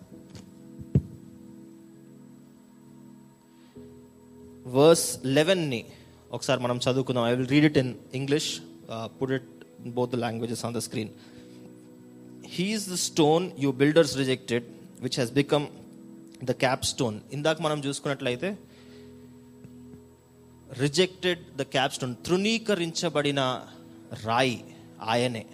[4.74, 5.84] వర్స్ లెవెన్ని
[6.32, 7.24] ఒకసారి మనం చదువుకుందాం.
[7.24, 8.60] I will read it in English
[9.04, 9.48] put it
[9.86, 11.08] both the languages on the screen
[12.46, 14.64] he is the stone you builders rejected
[15.00, 15.66] which has become
[16.44, 16.52] the
[16.84, 18.58] capstone ఇందాక మనం చూసుకున్నట్లయితే
[20.78, 23.40] రిజెక్టెడ్ ద క్యాప్ స్టోన్ తృణీకరించబడిన
[24.24, 24.64] రాయి
[25.02, 25.46] ఆయనే.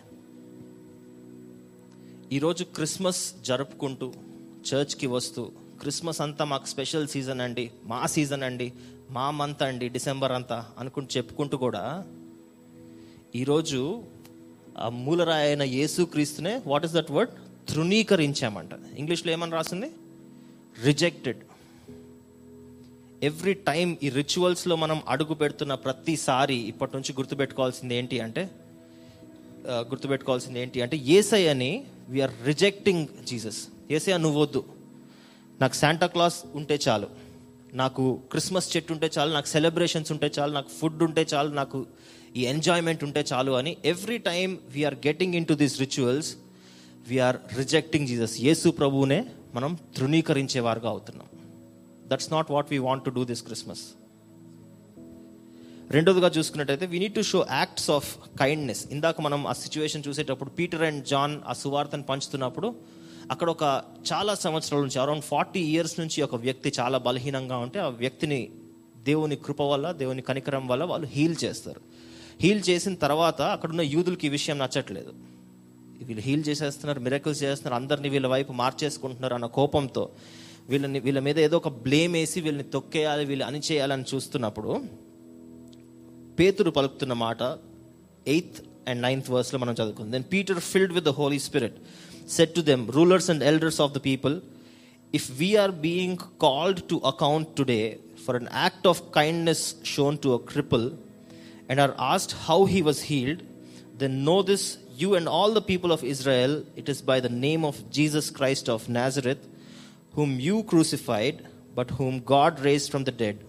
[2.32, 4.12] ఈరోజు క్రిస్మస్ జరుపుకుంటూ
[4.68, 8.72] చర్చ్కి వస్తూ క్రిస్మస్ అంతా మాకు స్పెషల్ సీజన్ అండి మా సీజన్ అండి
[9.10, 12.06] మా మంత్ అండి డిసెంబర్ అంతా అనుకుంటూ చెప్పుకుంటూ కూడా
[13.34, 14.02] ఈరోజు
[14.78, 17.30] ఆ మూలరాయి అయిన యేసు క్రీస్తునే వాట్ ఇస్ దట్ వర్డ్
[17.68, 18.70] తృణీకరించామంట.
[18.98, 19.90] ఇంగ్లీష్లో ఏమని రాసింది?
[20.84, 21.38] రిజెక్టెడ్
[23.22, 28.50] ఎవ్రీ టైం ఈ రిచువల్స్లో మనం అడుగు పెడుతున్న ప్రతిసారి ఇప్పటి నుంచి గుర్తుపెట్టుకోవాల్సింది ఏంటి అంటే
[29.70, 34.64] గుర్తుపెట్టుకోవాల్సింది ఏంటి అంటే ఏసయ్యని వీఆర్ రిజెక్టింగ్ జీసస్ ఏసయ్య నువ్వు వద్దు.
[35.60, 37.06] నాకు శాంటా క్లాస్ ఉంటే చాలు.
[37.74, 39.32] నాకు క్రిస్మస్ చెట్టు ఉంటే చాలు.
[39.32, 40.52] నాకు సెలబ్రేషన్స్ ఉంటే చాలు.
[40.52, 41.54] నాకు ఫుడ్ ఉంటే చాలు.
[41.54, 41.86] నాకు
[42.36, 46.36] ఈ ఎంజాయ్మెంట్ ఉంటే చాలు అని every time we are getting into these rituals
[47.08, 51.26] we are rejecting Jesus Yesu ప్రభువునే మనం తృణీకరించేవారుగా అవుతున్నాం.
[52.06, 53.80] That's not what we want to do this Christmas
[55.94, 60.82] రెండోదిగా చూసుకున్నట్టయితే we need to show acts of kindness ఇందాక మనం ఆ సిచ్యువేషన్ చూసేటప్పుడు పీటర్
[60.82, 62.68] అండ్ జాన్ ఆ సువార్తను పంచుతున్నప్పుడు
[63.30, 63.64] అక్కడ ఒక
[64.12, 68.40] చాలా సంవత్సరాల నుంచి అరౌండ్ ఫార్టీ ఇయర్స్ నుంచి ఒక వ్యక్తి చాలా బలహీనంగా ఉంటే ఆ వ్యక్తిని
[69.08, 71.80] దేవుని కృప వల్ల దేవుని కనికరం వల్ల వాళ్ళు హీల్ చేస్తారు.
[72.40, 75.12] హీల్ చేసిన తర్వాత అక్కడున్న యూదులకి ఈ విషయం నచ్చట్లేదు.
[76.06, 80.10] వీళ్ళు హీల్ చేసేస్తున్నారు మిరకల్స్ చేస్తున్నారు అందరినీ వీళ్ళ వైపు మార్చేసుకుంటున్నారు అన్న కోపంతో
[80.68, 84.72] వీళ్ళని వీళ్ళ మీద ఏదో ఒక బ్లేమ్ వేసి వీళ్ళని తొక్కేయాలి వీళ్ళు అణిచేయాలని చూస్తున్నప్పుడు
[86.39, 87.41] పేతురు పలుకుతున్న మాట
[88.33, 88.57] ఎయిత్
[88.89, 91.77] అండ్ నైన్త్ వర్స్లో మనం చదువుకుంది then Peter filled with the Holy Spirit
[92.37, 94.35] said to them rulers and elders of the people
[95.13, 97.81] if we are being called to account today
[98.25, 99.65] for an act of kindness
[99.95, 100.85] shown to a cripple
[101.69, 103.41] and are asked how he was healed,
[103.95, 107.65] then know this, you and all the people of Israel, it is by the name
[107.65, 109.47] of Jesus Christ of Nazareth,
[110.13, 113.43] whom you crucified, but whom God raised from the dead.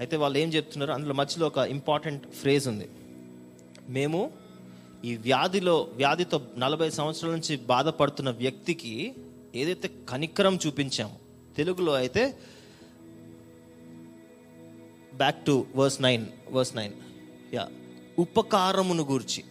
[0.00, 0.92] అయితే వాళ్ళు ఏం చెప్తున్నారు?
[0.92, 2.88] అందులో మధ్యలో ఒక important phrase ఉంది.
[3.96, 4.20] మేము
[5.04, 8.94] ఈ వ్యాధిలో వ్యాధితో నలభై సంవత్సరాల నుంచి బాధపడుతున్న వ్యక్తికి
[9.54, 11.16] ఏదైతే కనికరం చూపించామో
[11.56, 12.22] తెలుగులో అయితే
[15.14, 16.94] back to verse nine verse nine
[17.54, 17.64] yeah
[18.18, 19.42] ఉపకారమును గూర్చి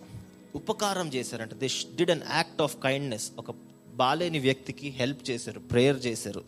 [0.56, 1.54] ఉపకారం చేశారంట.
[1.54, 3.52] They did an act of kindness ఒక
[4.02, 6.44] బాలేని వ్యక్తికి హెల్ప్ చేశారు ప్రేయర్ చేశారు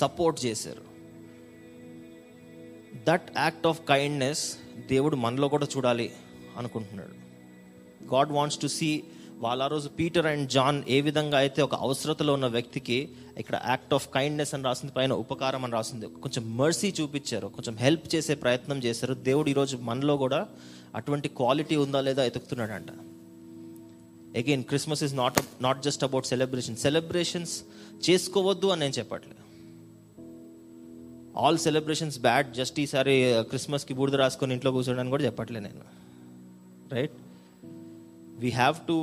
[0.00, 0.95] సపోర్ట్ చేశారు.
[3.04, 4.56] దట్ యాక్ట్ ఆఫ్ కైండ్నెస్
[4.86, 6.12] దేవుడు మనలో కూడా చూడాలి
[6.56, 7.14] అనుకుంటున్నాడు.
[8.14, 9.02] గాడ్ వాంట్స్ టు సీ
[9.38, 13.94] వాళ్ళ ఆ రోజు పీటర్ అండ్ జాన్ ఏ విధంగా అయితే ఒక అవసరతలో ఉన్న వ్యక్తికి ఇక్కడ యాక్ట్
[13.94, 16.06] ఆఫ్ కైండ్నెస్ అని రాసింది పైన ఉపకారం అని రాసింది.
[16.06, 19.14] కొంచెం మర్సీ చూపించారు కొంచెం హెల్ప్ చేసే ప్రయత్నం చేశారు.
[19.14, 20.46] దేవుడు ఈరోజు మనలో కూడా
[20.94, 22.88] అటువంటి క్వాలిటీ ఉందా లేదా ఎతుకుతున్నాడంట
[24.36, 27.62] again Christmas is not not just about celebration celebrations
[28.10, 29.35] చేసుకోవద్దు అని నేను చెప్పట్లేదు.
[31.42, 35.84] ఆల్ సెలబ్రేషన్స్ బ్యాడ్ జస్ట్ ఈసారి uh, క్రిస్మస్కి బూడిద రాసుకొని ఇంట్లో కూర్చోడానికి కూడా చెప్పట్లే నేను.
[36.94, 37.16] Right
[38.42, 38.96] we have to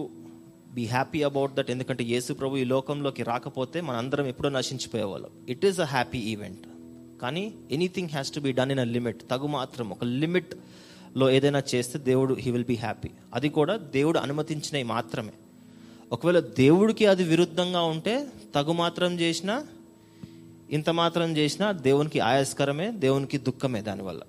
[0.74, 5.32] be happy about that ఎందుకంటే యేసు ప్రభు ఈ లోకంలోకి రాకపోతే మనందరం ఎప్పుడో నశించిపోయేవాళ్ళం.
[5.50, 6.66] It is a happy event
[7.22, 12.00] కానీ anything has to be done in a limit తగు మాత్రం ఒక లిమిట్లో ఏదైనా చేస్తే
[12.00, 15.34] దేవుడు హీ విల్ బీ హ్యాపీ అది కూడా దేవుడు అనుమతించినవి మాత్రమే.
[16.12, 18.16] ఒకవేళ దేవుడికి అది విరుద్ధంగా ఉంటే
[18.56, 19.56] తగు మాత్రం చేసినా
[20.70, 24.22] ఇంత మాత్రం చేసినా దేవునికి ఆయాస్కరమే దేవునికి దుఃఖమే దానివల్ల.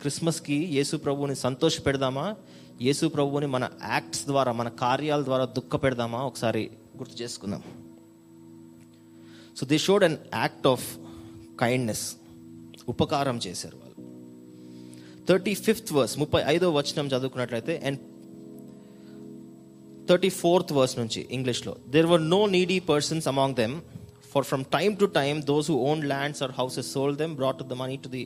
[0.00, 2.36] క్రిస్మస్కి యేసు ప్రభువుని సంతోష పెడదామా?
[2.82, 6.22] యేసు ప్రభువుని మన యాక్ట్స్ ద్వారా మన కార్యాల ద్వారా దుఃఖ పెడదామా?
[6.22, 7.62] ఒకసారి గుర్తు చేసుకుందాం.
[9.56, 10.98] So they showed an act of
[11.60, 12.14] kindness
[12.88, 13.90] ఉపకారం చేశారు వాళ్ళు.
[15.26, 17.98] థర్టీ ఫిఫ్త్ వర్స్ ముప్పై ఐదో వచనం చదువుకున్నట్లయితే అండ్
[20.08, 23.80] థర్టీ ఫోర్త్ వర్స్ నుంచి ఇంగ్లీష్లో there were no needy persons among them
[24.32, 27.72] for from time to time those who own lands or houses sold them brought the
[27.72, 28.24] money to the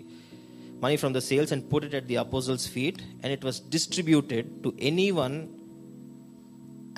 [0.84, 4.44] money from the sales and put it at the apostles' feet, and it was distributed
[4.64, 5.36] to anyone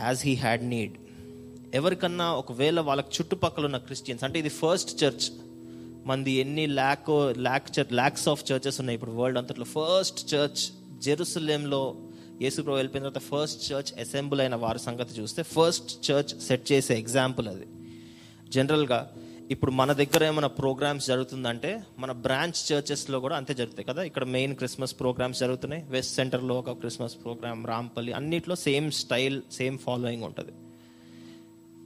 [0.08, 0.92] as he had need.
[1.74, 5.26] ఎవరికన్నా ఒకవేళ వాళ్ళకి చుట్టుపక్కల ఉన్న Christians అంటే ఇది first church
[6.06, 8.94] మంది ఎన్ని lakh lakh lakhs of churches ఉన్నాయి.
[8.94, 10.62] ఇప్పుడు వరల్డ్ అంతట్లో ఫస్ట్ చర్చ్
[11.00, 11.96] జెరూసలేంలో
[12.42, 17.48] యేసుప్రభు వెళ్ళిపోయిన తర్వాత ఫస్ట్ చర్చ్ అసెంబుల్ అయిన వారి సంగతి చూస్తే ఫస్ట్ చర్చ్ సెట్ చేసే ఎగ్జాంపుల్
[17.48, 17.66] అది.
[18.48, 19.12] జనరల్గా
[19.50, 24.02] ఇప్పుడు మన దగ్గర ఏమైనా ప్రోగ్రామ్స్ జరుగుతుందంటే మన బ్రాంచ్ చర్చెస్లో కూడా అంతే జరుగుతాయి కదా.
[24.02, 25.85] ఇక్కడ మెయిన్ క్రిస్మస్ ప్రోగ్రామ్స్ జరుగుతున్నాయి.
[25.88, 30.52] వెస్ట్ సెంటర్లో ఒక క్రిస్మస్ ప్రోగ్రామ్ రాంపల్లి అన్నిట్లో సేమ్ స్టైల్ సేమ్ ఫాలోయింగ్ ఉంటుంది.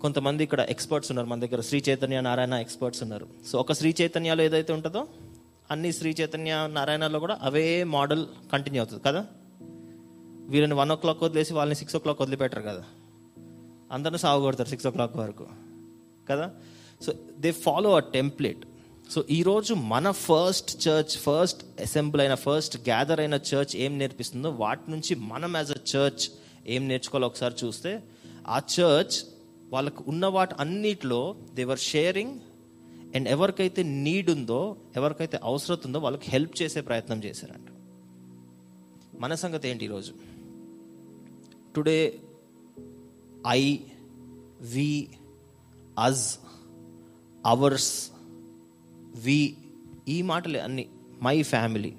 [0.00, 1.60] కొంతమంది ఇక్కడ ఎక్స్పర్ట్స్ ఉన్నారు మన దగ్గర.
[1.60, 3.28] శ్రీ చైతన్య నారాయణ ఎక్స్పర్ట్స్ ఉన్నారు.
[3.46, 5.06] సో ఒక శ్రీ చైతన్యలో ఏదైతే ఉంటుందో
[5.70, 9.26] అన్ని శ్రీ చైతన్య నారాయణలో కూడా అవే మోడల్ కంటిన్యూ అవుతుంది కదా.
[10.48, 12.84] వీళ్ళని వన్ ఓ క్లాక్ వదిలేసి వాళ్ళని సిక్స్ ఓ క్లాక్ వదిలిపెట్టరు కదా.
[13.92, 15.46] అందరిని సాగు కొడతారు సిక్స్ ఓ క్లాక్ వరకు.
[16.30, 16.46] కదా?
[17.06, 18.62] So they follow a template
[19.10, 24.90] so ఈరోజు మన ఫస్ట్ చర్చ్ ఫస్ట్ అసెంబ్లీ అయిన ఫస్ట్ గ్యాదర్ అయిన చర్చ్ ఏం నేర్పిస్తుందో వాటి
[24.90, 26.24] నుంచి మనం యాజ్ అ చర్చ్
[26.66, 27.92] ఏం నేర్చుకోవాలో ఒకసారి చూస్తే
[28.48, 29.16] ఆ చర్చ్
[29.70, 32.38] వాళ్ళకు ఉన్న వాటి అన్నిట్లో దేవర్ షేరింగ్
[33.14, 37.68] అండ్ ఎవరికైతే నీడ్ ఉందో ఎవరికైతే అవసరం ఉందో వాళ్ళకి హెల్ప్ చేసే ప్రయత్నం చేశారంట.
[39.20, 40.12] మన సంగతి ఏంటి ఈరోజు
[41.76, 42.18] today
[43.48, 43.78] I
[44.60, 45.08] we
[46.00, 46.38] us
[47.46, 48.10] ours
[49.24, 49.56] we
[50.08, 50.88] ఈ మాటలే అన్ని.
[51.22, 51.94] మై ఫ్యామిలీ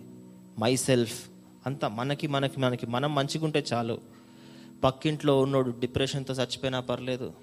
[0.60, 1.30] మై సెల్ఫ్
[1.66, 2.86] అంతా మనకి మనకి మనకి.
[2.86, 4.02] మనం మంచిగుంటే చాలు.
[4.84, 7.34] పక్కింట్లో ఉన్నోడు డిప్రెషన్తో చచ్చిపోయినా పర్లేదు.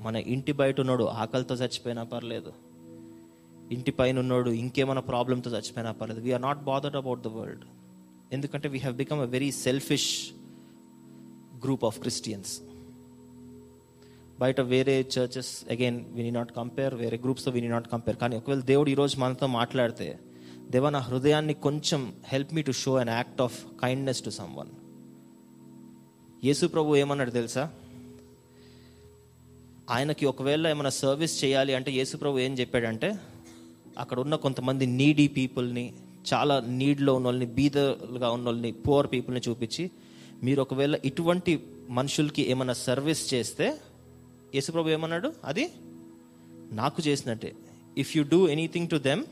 [0.00, 2.52] మన ఇంటి బయట ఉన్నోడు ఆకలితో చచ్చిపోయినా పర్లేదు.
[3.72, 6.20] ఇంటి పైన ఉన్నోడు ఇంకేమైనా ప్రాబ్లంతో చచ్చిపోయినా పర్లేదు.
[6.20, 7.64] We are not bothered about the world
[8.32, 10.30] ఎందుకంటే we have become a very selfish
[11.64, 12.60] group of Christians
[14.38, 18.90] బయట వేరే చర్చెస్ అగైన్ విని నాట్ కంపేర్ వేరే గ్రూప్స్తో విని నాట్ కంపేర్ కానీ ఒకవేళ దేవుడు
[18.90, 20.08] ఈరోజు మనతో మాట్లాడితే
[20.70, 24.70] దేవ నా హృదయాన్ని కొంచెం help me to show an act of kindness to someone
[26.44, 27.64] Yesu ప్రభు ఏమన్నాడు తెలుసా?
[29.90, 33.08] ఆయనకి ఒకవేళ ఏమైనా సర్వీస్ చేయాలి అంటే యేసు ప్రభు ఏం చెప్పాడంటే
[33.98, 35.86] అక్కడ ఉన్న కొంతమంది నీడీ పీపుల్ని
[36.32, 39.84] చాలా నీడ్లో ఉన్న వాళ్ళని బీదలుగా ఉన్న వాళ్ళని పువర్ పీపుల్ని చూపించి
[40.42, 41.52] మీరు ఒకవేళ ఇటువంటి
[41.90, 43.66] మనుషులకి ఏమైనా సర్వీస్ చేస్తే
[44.54, 45.32] యేసుప్రభు ఏమన్నాడు?
[45.44, 45.72] అది
[46.72, 47.56] నాకు చేసినట్టే.
[47.98, 49.24] If you do anything to them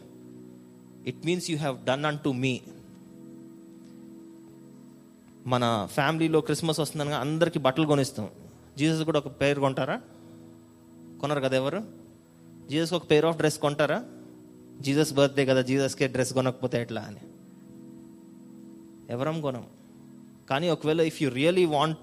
[1.07, 2.61] it means you have done unto me
[5.47, 8.29] మన ఫ్యామిలీలో క్రిస్మస్ వస్తుందనగా అందరికీ బట్టలు కొనిస్తాం.
[8.79, 10.01] జీసస్ కూడా ఒక పేరు కొంటారా?
[11.21, 11.83] కొనరు కదా ఎవరు?
[12.69, 14.05] జీసస్ ఒక పేర్ ఆఫ్ డ్రెస్ కొంటారా?
[14.81, 17.21] జీసస్ బర్త్డే కదా జీసస్కే డ్రెస్ కొనకపోతే ఎట్లా అని.
[19.11, 19.67] ఎవరం కొనం.
[20.51, 21.99] కానీ ఒకవేళ ఇఫ్ యు రియలీ వాంట్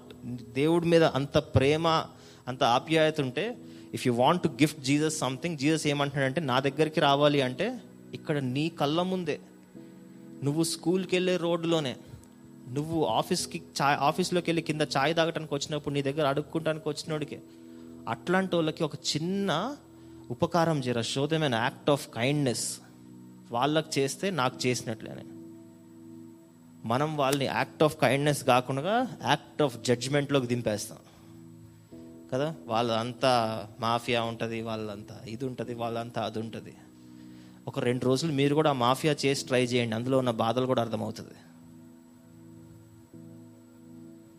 [0.52, 2.04] దేవుడి మీద అంత ప్రేమ
[2.48, 3.58] అంత ఆప్యాయత ఉంటే
[3.94, 7.80] if you want to gift Jesus something Jesus ఏమంటున్నాడంటే నా దగ్గరికి రావాలి అంటే
[8.14, 9.40] ఇక్కడ నీ కళ్ళ ముందే.
[10.44, 11.96] నువ్వు స్కూల్కి వెళ్ళే రోడ్డులోనే
[12.68, 17.40] నువ్వు ఆఫీస్కి చాయ్ ఆఫీస్లోకి వెళ్ళి కింద చాయ్ తాగటానికి వచ్చినప్పుడు నీ దగ్గర అడుక్కుంటానికి వచ్చినోడికి.
[18.08, 19.76] అట్లాంటి వాళ్ళకి ఒక చిన్న
[20.30, 21.02] ఉపకారం చేయరా?
[21.02, 22.78] శోధమైన యాక్ట్ ఆఫ్ కైండ్నెస్
[23.50, 25.22] వాళ్ళకి చేస్తే నాకు చేసినట్లేనే.
[26.84, 30.98] మనం వాళ్ళని యాక్ట్ ఆఫ్ కైండ్నెస్ కాకుండా యాక్ట్ ఆఫ్ జడ్జ్మెంట్లోకి దింపేస్తాం.
[32.34, 32.54] కదా?
[32.66, 33.32] వాళ్ళంతా
[33.80, 36.74] మాఫియా ఉంటుంది వాళ్ళంతా ఇది ఉంటుంది వాళ్ళంతా అది ఉంటుంది.
[37.68, 41.36] ఒక రెండు రోజులు మీరు కూడా మాఫియా చేసి ట్రై చేయండి అందులో ఉన్న బాధలు కూడా అర్థమవుతుంది.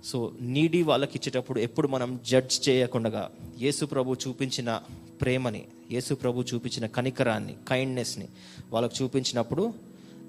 [0.03, 0.17] సో
[0.53, 3.29] నీడీ వాళ్ళకి ఇచ్చేటప్పుడు ఎప్పుడు మనం జడ్జ్ చేయకుండా
[3.60, 4.81] యేసు ప్రభు చూపించిన
[5.21, 8.27] ప్రేమని యేసు ప్రభు చూపించిన కనికరాన్ని కైండ్నెస్ని
[8.73, 9.73] వాళ్ళకి చూపించినప్పుడు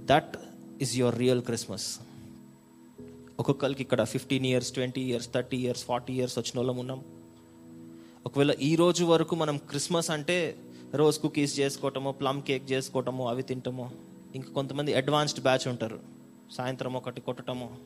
[0.05, 0.35] that
[0.83, 1.89] is your real Christmas
[3.41, 7.01] ఒక్కొక్కరికి ఇక్కడ fifteen years twenty years thirty years forty years వచ్చిన వాళ్ళం ఉన్నాం.
[8.27, 10.57] ఒకవేళ ఈ రోజు వరకు మనం క్రిస్మస్ అంటే
[10.95, 13.91] రోజ్ కుకీస్ చేసుకోవటము ప్లమ్ కేక్ చేసుకోవటము అవి తింటాము
[14.35, 16.01] ఇంకా కొంతమంది అడ్వాన్స్డ్ బ్యాచ్ ఉంటారు.
[16.53, 17.79] సాయంత్రం ఒకటి కొట్టటము.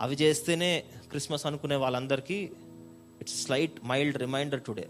[0.00, 2.50] అవి చేస్తేనే క్రిస్మస్ అనుకునే వాళ్ళందరికీ
[3.20, 4.88] it's slight mild reminder today.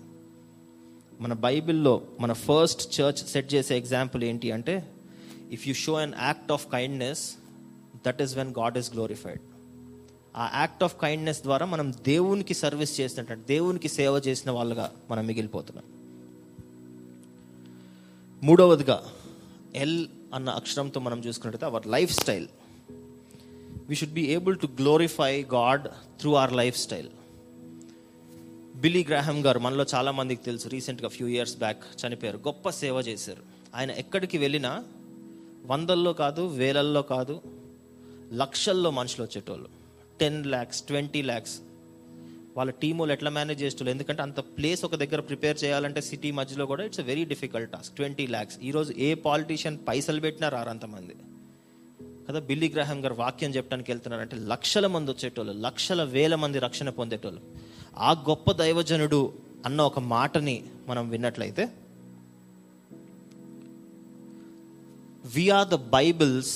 [1.21, 4.91] మన బైబిల్లో మన ఫస్ట్ చర్చ్ సెట్ చేసే ఎగ్జాంపుల్ ఏంటి అంటే
[5.51, 7.35] if you show an act of kindness
[8.07, 9.41] that is when God is glorified
[10.37, 15.85] ఆ యాక్ట్ ఆఫ్ కైండ్నెస్ ద్వారా మనం దేవునికి సర్వీస్ చేసినట్టు దేవునికి సేవ చేసిన వాళ్ళగా మనం మిగిలిపోతున్నాం.
[18.43, 19.03] మూడవదిగా
[19.75, 21.87] ఎల్ అన్న అక్షరంతో మనం చూసుకున్నట్టయితే our
[22.21, 22.49] lifestyle
[23.89, 25.89] we should be able to glorify God
[26.21, 27.09] through our lifestyle
[28.77, 33.43] Billy Graham garu మనలో చాలా మందికి తెలుసు రీసెంట్గా ఫ్యూ ఇయర్స్ బ్యాక్ చనిపోయారు గొప్ప సేవ చేశారు.
[33.75, 34.85] ఆయన ఎక్కడికి వెళ్ళినా
[35.67, 37.41] వందల్లో కాదు వేలల్లో కాదు
[38.33, 39.80] లక్షల్లో మనుషులు వచ్చేటోళ్ళు.
[40.23, 41.57] టెన్ ల్యాక్స్ ట్వంటీ ల్యాక్స్
[42.57, 46.67] వాళ్ళ టీం వాళ్ళు ఎట్లా మేనేజ్ చేస్తున్నారు ఎందుకంటే అంత ప్లేస్ ఒక దగ్గర ప్రిపేర్ చేయాలంటే సిటీ మధ్యలో
[46.67, 51.17] కూడా it's very difficult task twenty lakhs ఈరోజు ఏ పాలిటీషియన్ పైసలు పెట్టినా రారంతమంది
[52.29, 57.41] కదా బిల్లీ గ్రాహం గారు వాక్యం చెప్పడానికి వెళ్తున్నారంటే లక్షల మంది వచ్చేటోళ్ళు లక్షల వేల మంది రక్షణ పొందేటోళ్ళు.
[57.99, 59.21] ఆ గొప్ప దైవజనుడు
[59.67, 60.57] అన్న ఒక మాటని
[60.89, 61.65] మనం విన్నట్లయితే
[65.35, 66.55] we are the Bibles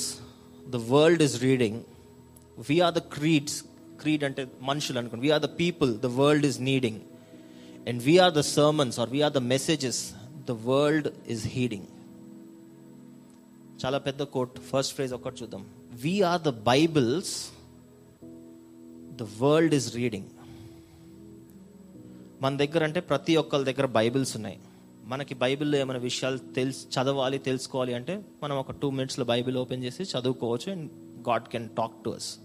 [0.69, 1.81] the world is reading
[2.69, 3.65] we are the creeds
[4.01, 5.27] creed అంటే మనుషులు అనుకోండి.
[5.27, 7.01] We are the people the world is needing
[7.89, 10.13] and we are the sermons are we are the messages
[10.49, 11.87] the world messages heeding
[13.85, 15.67] చాలా పెద్ద quote first phrase ఒక్కటి చూద్దాం.
[16.03, 17.49] We are the Bibles
[19.17, 20.27] the world is reading
[22.43, 24.59] మన దగ్గర అంటే ప్రతి ఒక్కరి దగ్గర బైబిల్స్ ఉన్నాయి.
[25.05, 30.03] మనకి బైబిల్లో ఏమైనా విషయాలు తెలుసు చదవాలి తెలుసుకోవాలి అంటే మనం ఒక టూ మినిట్స్లో బైబిల్ ఓపెన్ చేసి
[30.03, 30.91] చదువుకోవచ్చు and
[31.29, 32.39] God can talk to us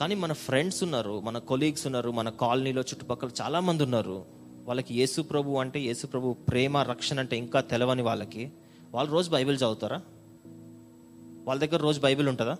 [0.00, 4.24] కానీ మన ఫ్రెండ్స్ ఉన్నారు మన కొలీగ్స్ ఉన్నారు మన కాలనీలో చుట్టుపక్కల చాలా మంది ఉన్నారు.
[4.64, 8.52] వాళ్ళకి యేసు ప్రభు అంటే యేసు ప్రభు ప్రేమ రక్షణ అంటే ఇంకా తెలవని వాళ్ళకి.
[8.90, 10.02] వాళ్ళు రోజు బైబిల్ చదువుతారా?
[11.44, 12.56] వాళ్ళ దగ్గర రోజు బైబిల్ ఉంటుందా?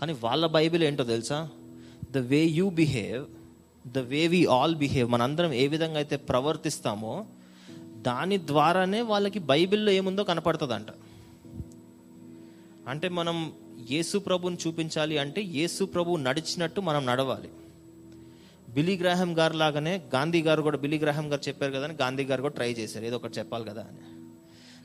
[0.00, 1.48] కానీ వాళ్ళ బైబిల్ ఏంటో తెలుసా?
[2.10, 3.26] The way you behave
[3.88, 7.26] the way we all behave మనందరం ఏ విధంగా అయితే ప్రవర్తిస్తామో
[7.80, 10.86] దాని ద్వారానే వాళ్ళకి బైబిల్లో ఏముందో కనపడుతుందంట.
[12.88, 13.52] అంటే మనం
[13.90, 17.50] యేసు ప్రభుని చూపించాలి అంటే యేసు ప్రభు నడిచినట్టు మనం నడవాలి.
[18.68, 22.42] బిలీ గ్రాహం గారు లాగానే గాంధీ గారు కూడా బిలీ గ్రాహం గారు చెప్పారు కదా అని గాంధీ గారు
[22.42, 23.04] కూడా ట్రై చేశారు.
[23.04, 23.98] ఏదో ఒకటి చెప్పాలి కదా అని.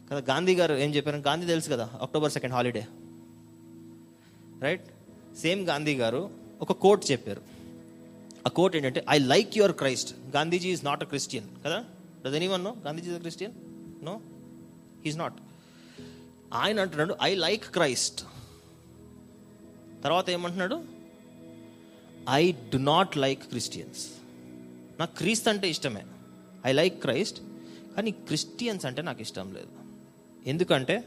[0.09, 2.87] కదా గాంధీ గారు ఏం చెప్పారు గాంధీ తెలుసు కదా October second holiday.
[4.61, 4.83] Right?
[5.41, 6.29] Same Gandhi గారు
[6.61, 7.41] ఒక కోట్ చెప్పారు.
[8.47, 10.15] ఆ కోట్ ఏంటంటే I like your Christ.
[10.35, 11.45] Gandhiji is not a Christian.
[11.65, 11.85] కదా?
[12.25, 13.53] Does anyone know Gandhiji Christian?
[14.05, 14.21] No?
[15.05, 15.33] He's not.
[16.53, 18.25] ఆయన అంటున్నాడు ఐ లైక్ క్రైస్ట్.
[20.03, 20.77] తర్వాత ఏమంటున్నాడు?
[22.29, 24.01] I do not like Christians
[24.99, 26.03] నాకు క్రీస్త్ అంటే ఇష్టమే.
[26.65, 27.39] ఐ లైక్ క్రైస్ట్
[27.95, 29.73] కానీ క్రిస్టియన్స్ అంటే నాకు ఇష్టం లేదు.
[30.49, 31.03] ఎందుకంటే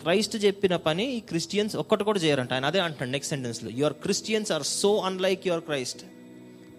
[0.00, 2.52] క్రైస్ట్ చెప్పిన పని ఈ క్రిస్టియన్స్ ఒక్కటి కూడా చేయరంట.
[2.52, 6.02] ఆయన అదే అంటాడు next సెంటెన్స్లో your Christians are so unlike your Christ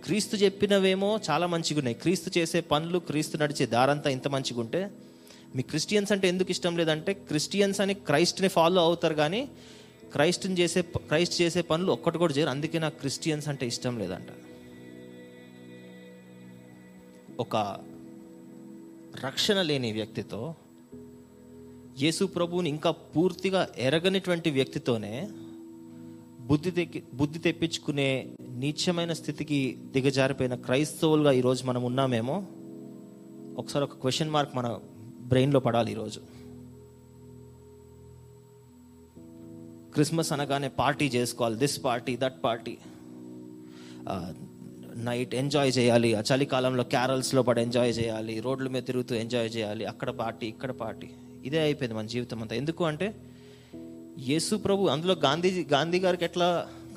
[0.05, 1.97] క్రీస్తు చెప్పినవేమో చాలా మంచిగా ఉన్నాయి.
[2.01, 4.91] క్రీస్తు చేసే పనులు క్రీస్తు నడిచే దారంతా ఇంత మంచిగా ఉంటే
[5.55, 9.41] మీ క్రిస్టియన్స్ అంటే ఎందుకు ఇష్టం లేదంటే క్రిస్టియన్స్ అని క్రైస్ట్ని ఫాలో అవుతారు కానీ
[10.11, 12.49] క్రైస్ట్ని చేసే క్రైస్ట్ చేసే పనులు ఒక్కటి కూడా చేయరు.
[12.49, 14.27] అందుకే నాకు క్రిస్టియన్స్ అంటే ఇష్టం లేదంట.
[17.39, 17.77] ఒక
[19.25, 20.55] రక్షణ లేని వ్యక్తితో
[22.01, 25.29] యేసు ప్రభువుని ఇంకా పూర్తిగా ఎరగనిటువంటి వ్యక్తితోనే
[26.39, 32.43] బుద్ధి తెక్కి బుద్ధి తెప్పించుకునే నీచమైన స్థితికి దిగజారిపోయిన క్రైస్తవులుగా ఈరోజు మనం ఉన్నామేమో?
[33.57, 34.79] ఒకసారి ఒక క్వశ్చన్ మార్క్ మన
[35.21, 36.36] బ్రెయిన్లో పడాలి ఈరోజు.
[39.97, 42.73] క్రిస్మస్ అనగానే పార్టీ చేసుకోవాలి this party that party
[45.07, 50.09] night enjoy చేయాలి ఆ చలికాలంలో క్యారల్స్లో పడి ఎంజాయ్ చేయాలి రోడ్ల మీద తిరుగుతూ ఎంజాయ్ చేయాలి అక్కడ
[50.09, 51.07] పార్టీ ఇక్కడ పార్టీ.
[51.45, 52.55] ఇదే అయిపోయింది మన జీవితం అంతా.
[52.55, 53.07] ఎందుకు అంటే
[54.27, 56.47] యేసు ప్రభు అందులో గాంధీ గాంధీ గారికి ఎట్లా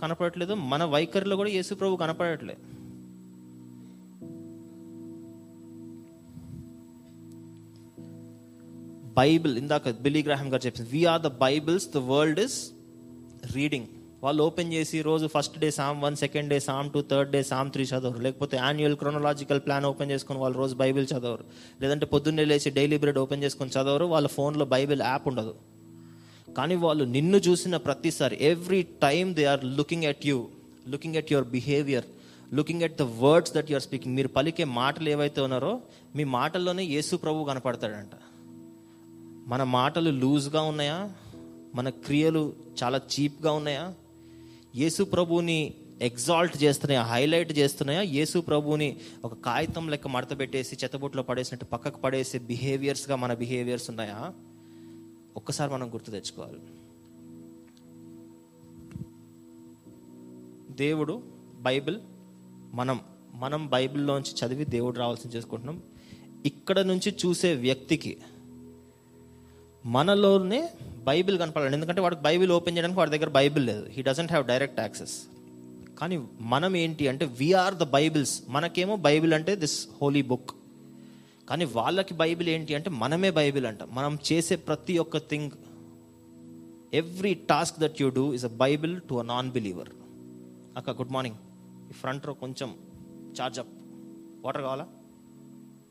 [0.02, 2.56] కనపడట్లేదు మన వైఖరిలో కూడా యేసు ప్రభు కనపడట్లే.
[9.18, 12.58] బైబిల్ ఇందాక బిలీ గ్రాహం గారు చెప్పింది we are the Bibles the world is
[13.52, 13.86] reading
[14.22, 17.70] వాళ్ళు ఓపెన్ చేసి రోజు first day psalm one second day psalm two third day psalm
[17.70, 18.18] three చదవరు.
[18.18, 21.44] లేకపోతే యాన్యువల్ క్రోనలాజికల్ ప్లాన్ ఓపెన్ చేసుకొని వాళ్ళు రోజు బైబిల్ చదవరు.
[21.82, 24.04] లేదంటే పొద్దున్నే లేచి డైలీ బ్రెడ్ ఓపెన్ చేసుకొని చదవరు.
[24.04, 25.54] వాళ్ళ ఫోన్లో బైబిల్ యాప్ ఉండదు.
[26.56, 30.48] కానీ వాళ్ళు నిన్ను చూసిన ప్రతిసారి every time they are looking at you
[30.88, 32.04] looking at your behaviour
[32.54, 35.80] looking at the words that your speaking మీరు పలికే మాటలు ఏవైతే ఉన్నారో
[36.16, 38.10] మీ మాటల్లోనే యేసు ప్రభు కనపడతాడంట.
[39.46, 41.10] మన మాటలు లూజ్గా ఉన్నాయా?
[41.74, 42.54] మన క్రియలు
[42.84, 43.94] చాలా చీప్గా ఉన్నాయా?
[44.76, 47.02] యేసు ప్రభువుని ఎగ్జాల్ట్ చేస్తున్నాయా?
[47.02, 48.02] హైలైట్ చేస్తున్నాయా?
[48.02, 54.32] యేసు ప్రభుని ఒక కాగితం లెక్క మడత పెట్టేసి చెత్తబుట్లో పడేసినట్టు పక్కకు పడేసే బిహేవియర్స్గా మన బిహేవియర్స్ ఉన్నాయా?
[55.36, 56.60] ఒక్కసారి మనం గుర్తు తెచ్చుకోవాలి.
[60.74, 61.22] దేవుడు
[61.60, 61.96] బైబిల్
[62.74, 63.00] మనం
[63.34, 65.82] మనం బైబిల్లోంచి చదివి దేవుడు రావాల్సింది చేసుకుంటున్నాం.
[66.46, 68.16] ఇక్కడ నుంచి చూసే వ్యక్తికి
[69.84, 70.60] మనలోనే
[71.08, 71.74] బైబిల్ కనపడాలి.
[71.74, 73.84] ఎందుకంటే వాడికి బైబిల్ ఓపెన్ చేయడానికి వాడి దగ్గర బైబిల్ లేదు.
[73.94, 75.14] He doesn't have direct access
[76.00, 76.16] కానీ
[76.52, 80.52] మనం ఏంటి అంటే వీఆర్ ద బైబిల్స్ మనకేమో బైబిల్ అంటే దిస్ హోలీ బుక్
[81.48, 83.82] కానీ వాళ్ళకి బైబిల్ ఏంటి అంటే మనమే బైబిల్ అంట.
[83.82, 85.50] మనం చేసే ప్రతి ఒక్క thing
[87.00, 89.90] every task that you do is a Bible to a non believer
[90.76, 91.38] అక్క గుడ్ మార్నింగ్
[91.90, 92.70] ఈ ఫ్రంట్ రో కొంచెం
[93.40, 93.72] చార్జ్ అప్
[94.44, 94.86] వాటర్ కావాలా?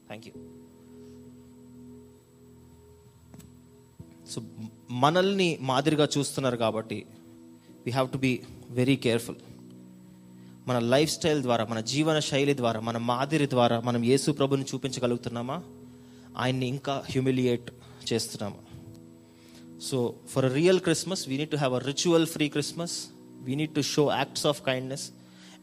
[0.08, 0.34] థ్యాంక్ యూ
[4.29, 4.41] సో
[4.91, 7.05] మనల్ని మాదిరిగా చూస్తున్నారు కాబట్టి
[7.85, 8.39] we have to be
[8.69, 9.35] very careful
[10.67, 15.63] మన లైఫ్ స్టైల్ ద్వారా మన జీవన శైలి ద్వారా మన మాదిరి ద్వారా మనం యేసు ప్రభుని చూపించగలుగుతున్నామా?
[16.37, 17.71] ఆయన్ని ఇంకా హ్యూమిలియేట్
[18.13, 18.61] చేస్తున్నామా?
[19.79, 23.07] So for a real Christmas we need to have a ritual free Christmas
[23.41, 25.11] we need to show acts of kindness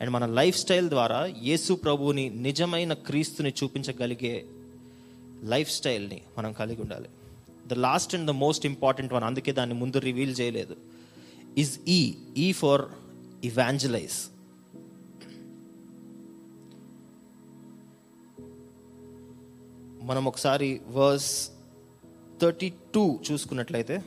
[0.00, 4.44] and మన లైఫ్ స్టైల్ ద్వారా యేసు ప్రభువుని నిజమైన క్రీస్తుని చూపించగలిగే
[5.42, 7.08] లైఫ్ స్టైల్ని మనం కలిగి ఉండాలి.
[7.66, 10.76] The last and the most important one అందుకే దాన్ని ముందు రివీల్ చేయలేదు.
[11.58, 12.84] ఈజ్ ఈ ఈ ఫర్
[13.44, 14.16] ఇవాంజలైజ్
[20.02, 21.30] మనం ఒకసారి వర్స్
[22.42, 24.02] థర్టీ టూ చూసుకున్నట్లయితే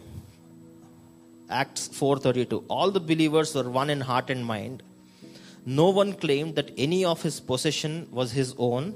[1.51, 4.83] Acts four thirty two all the believers were one in heart and mind
[5.67, 8.93] no one claim that any of his possession was his own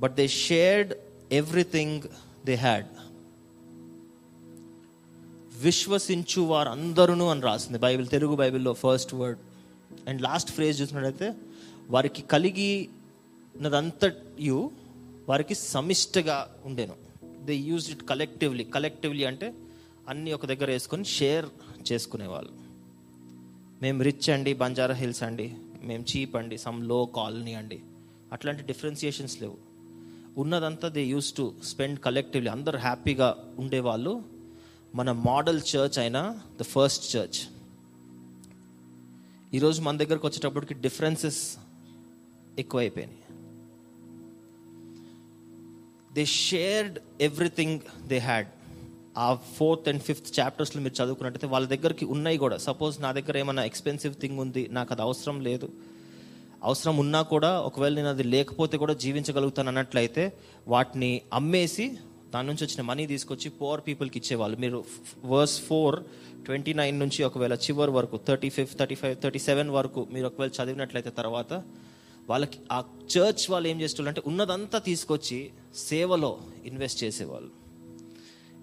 [0.00, 0.92] but they shared
[1.32, 2.02] everything
[2.44, 2.86] they had
[5.62, 7.78] విశ్వసించు వారందరూ అని రాసింది.
[7.78, 9.38] Bible Telugu బైబిల్లో first word
[10.08, 11.34] and last phrase చూసినట్టయితే
[11.90, 14.70] వారికి కలిగినదంతయు
[15.28, 16.94] వారికి సమిష్టగా ఉండేను.
[17.44, 19.54] They use it collectively collectively అంటే
[20.08, 21.46] అన్నీ ఒక దగ్గర వేసుకొని షేర్
[21.92, 22.52] చేసుకునేవాళ్ళు.
[23.82, 25.54] మేము రిచ్ అండి బంజారా హిల్స్ అండి.
[25.82, 27.80] మేము చీప్ అండి సమ్లో కాలనీ అండి.
[28.32, 29.56] అట్లాంటి డిఫరెన్సియేషన్స్ లేవు.
[30.38, 34.22] ఉన్నదంతా they used to spend collectively అందరు హ్యాపీగా ఉండేవాళ్ళు.
[34.94, 37.38] మన మోడల్ చర్చ్ అయిన ద ఫస్ట్ చర్చ్.
[39.54, 41.56] ఈరోజు మన దగ్గరకు వచ్చేటప్పటికి డిఫరెన్సెస్
[42.58, 43.18] ఎక్కువైపోయినాయి.
[46.12, 48.46] They shared everything they had
[49.18, 52.56] ఆ ఫోర్త్ అండ్ ఫిఫ్త్ చాప్టర్స్లో మీరు చదువుకున్నట్టయితే వాళ్ళ దగ్గరికి ఉన్నాయి కూడా.
[52.56, 55.72] సపోజ్ నా దగ్గర ఏమైనా ఎక్స్పెన్సివ్ థింగ్ ఉంది నాకు అది అవసరం లేదు.
[56.64, 61.98] అవసరం ఉన్నా కూడా ఒకవేళ నేను అది లేకపోతే కూడా జీవించగలుగుతాను అన్నట్లయితే వాటిని అమ్మేసి
[62.34, 64.56] దాని నుంచి వచ్చిన మనీ తీసుకొచ్చి పువర్ పీపుల్కి ఇచ్చేవాళ్ళు.
[64.56, 64.84] మీరు
[65.24, 66.02] వర్స్ ఫోర్
[66.46, 70.50] ట్వంటీ నైన్ నుంచి ఒకవేళ చివరి వరకు thirty fifth thirty five thirty seven వరకు మీరు ఒకవేళ
[70.50, 71.52] చదివినట్లయితే తర్వాత
[72.30, 72.84] వాళ్ళకి ఆ
[73.18, 77.50] చర్చ్ వాళ్ళు ఏం చేస్తున్నారు ఉన్నదంతా తీసుకొచ్చి సేవలో ఇన్వెస్ట్ చేసేవాళ్ళు.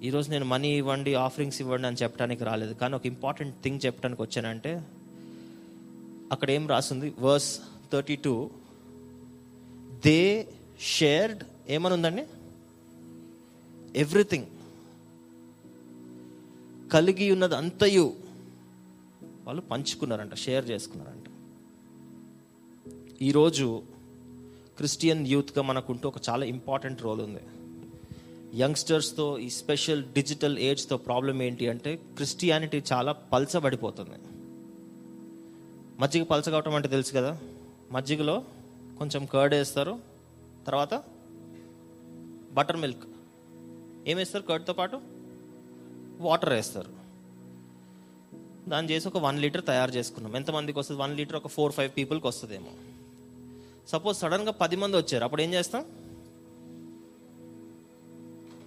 [0.04, 2.74] ఈరోజు నేను మనీ ఇవ్వండి ఆఫరింగ్స్ ఇవ్వండి అని చెప్పడానికి రాలేదు.
[2.74, 4.82] కానీ ఒక ఇంపార్టెంట్ థింగ్ చెప్పడానికి వచ్చానంటే
[6.32, 7.14] అక్కడ ఏం రాసింది?
[7.20, 7.60] Verse
[7.94, 8.50] thirty two
[10.06, 10.48] they
[10.82, 12.24] shared ఏమని ఉందండి?
[13.96, 14.46] ఎవ్రీథింగ్
[16.92, 18.14] కలిగి ఉన్నది అంతయు
[19.24, 21.24] వాళ్ళు పంచుకున్నారంట షేర్ చేసుకున్నారంట.
[23.22, 23.84] ఈరోజు
[24.78, 27.40] క్రిస్టియన్ యూత్గా మనకుంటూ ఒక చాలా ఇంపార్టెంట్ రోల్ ఉంది.
[28.60, 34.16] యంగ్స్టర్స్తో ఈ స్పెషల్ డిజిటల్ ఏజ్తో ప్రాబ్లం ఏంటి అంటే క్రిస్టియానిటీ చాలా పలచబడిపోతుంది.
[36.00, 37.42] మజ్జిగ పల్చ కావటం అంటే తెలుసు కదా?
[37.92, 38.44] మజ్జిగలో
[39.00, 40.00] కొంచెం కర్డ్ వేస్తారు
[40.68, 41.04] తర్వాత
[42.54, 43.04] బటర్ మిల్క్.
[44.10, 45.02] ఏమేస్తారు కర్డ్తో పాటు?
[46.20, 47.00] వాటర్ వేస్తారు.
[48.70, 50.36] దాన్ని చేసి ఒక వన్ లీటర్ తయారు చేసుకున్నాం.
[50.36, 51.02] ఎంతమందికి వస్తుంది?
[51.02, 52.68] వన్ లీటర్ ఒక ఫోర్ ఫైవ్ పీపుల్కి వస్తుందేమో.
[53.88, 55.24] సపోజ్ సడన్గా పది మంది వచ్చారు.
[55.24, 55.86] అప్పుడు ఏం చేస్తాం?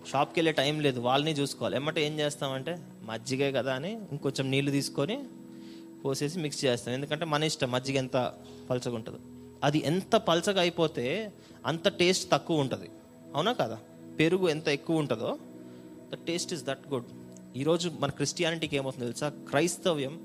[0.08, 1.00] షాప్కి వెళ్ళే టైం లేదు.
[1.00, 1.76] వాళ్ళని చూసుకోవాలి.
[1.76, 5.24] ఏమంటే ఏం చేస్తామంటే మజ్జిగే కదా అని ఇంకొంచెం నీళ్ళు తీసుకొని
[6.04, 6.94] పోసేసి మిక్స్ చేస్తాం.
[6.94, 8.34] ఎందుకంటే మన ఇష్టం మజ్జిగ ఎంత
[8.70, 9.18] పలచగా ఉంటుందో.
[9.64, 11.32] అది ఎంత పలచగా అయిపోతే
[11.66, 12.90] అంత టేస్ట్ తక్కువ ఉంటుంది.
[13.34, 13.78] అవునా కదా?
[14.18, 15.38] పెరుగు ఎంత ఎక్కువ ఉంటుందో
[16.14, 17.04] the taste is that good
[17.56, 19.28] ఈరోజు మన క్రిస్టియానిటీకి ఏమవుతుంది తెలుసా?
[19.28, 20.20] క్రైస్తవ్యం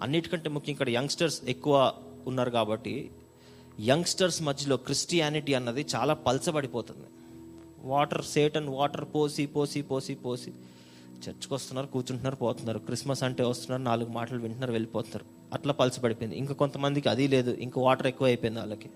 [0.00, 1.94] అన్నిటికంటే ముఖ్యం ఇక్కడ యంగ్స్టర్స్ ఎక్కువ
[2.26, 3.10] ఉన్నారు కాబట్టి
[3.80, 7.06] యంగ్స్టర్స్ మధ్యలో క్రిస్టియానిటీ అన్నది చాలా పలచబడిపోతుంది.
[7.78, 10.50] వాటర్ సేటన్ వాటర్ పోసి పోసి పోసి పోసి.
[11.28, 12.78] చర్చ్కి వస్తున్నారు కూర్చుంటున్నారు పోతున్నారు.
[12.78, 15.54] క్రిస్మస్ అంటే వస్తున్నారు నాలుగు మాటలు వింటున్నారు వెళ్ళిపోతున్నారు.
[15.54, 16.38] అట్లా పలచబడిపోయింది.
[16.38, 17.50] ఇంకా కొంతమందికి అది లేదు.
[17.50, 18.90] ఇంకా వాటర్ ఎక్కువ అయిపోయింది వాళ్ళకి.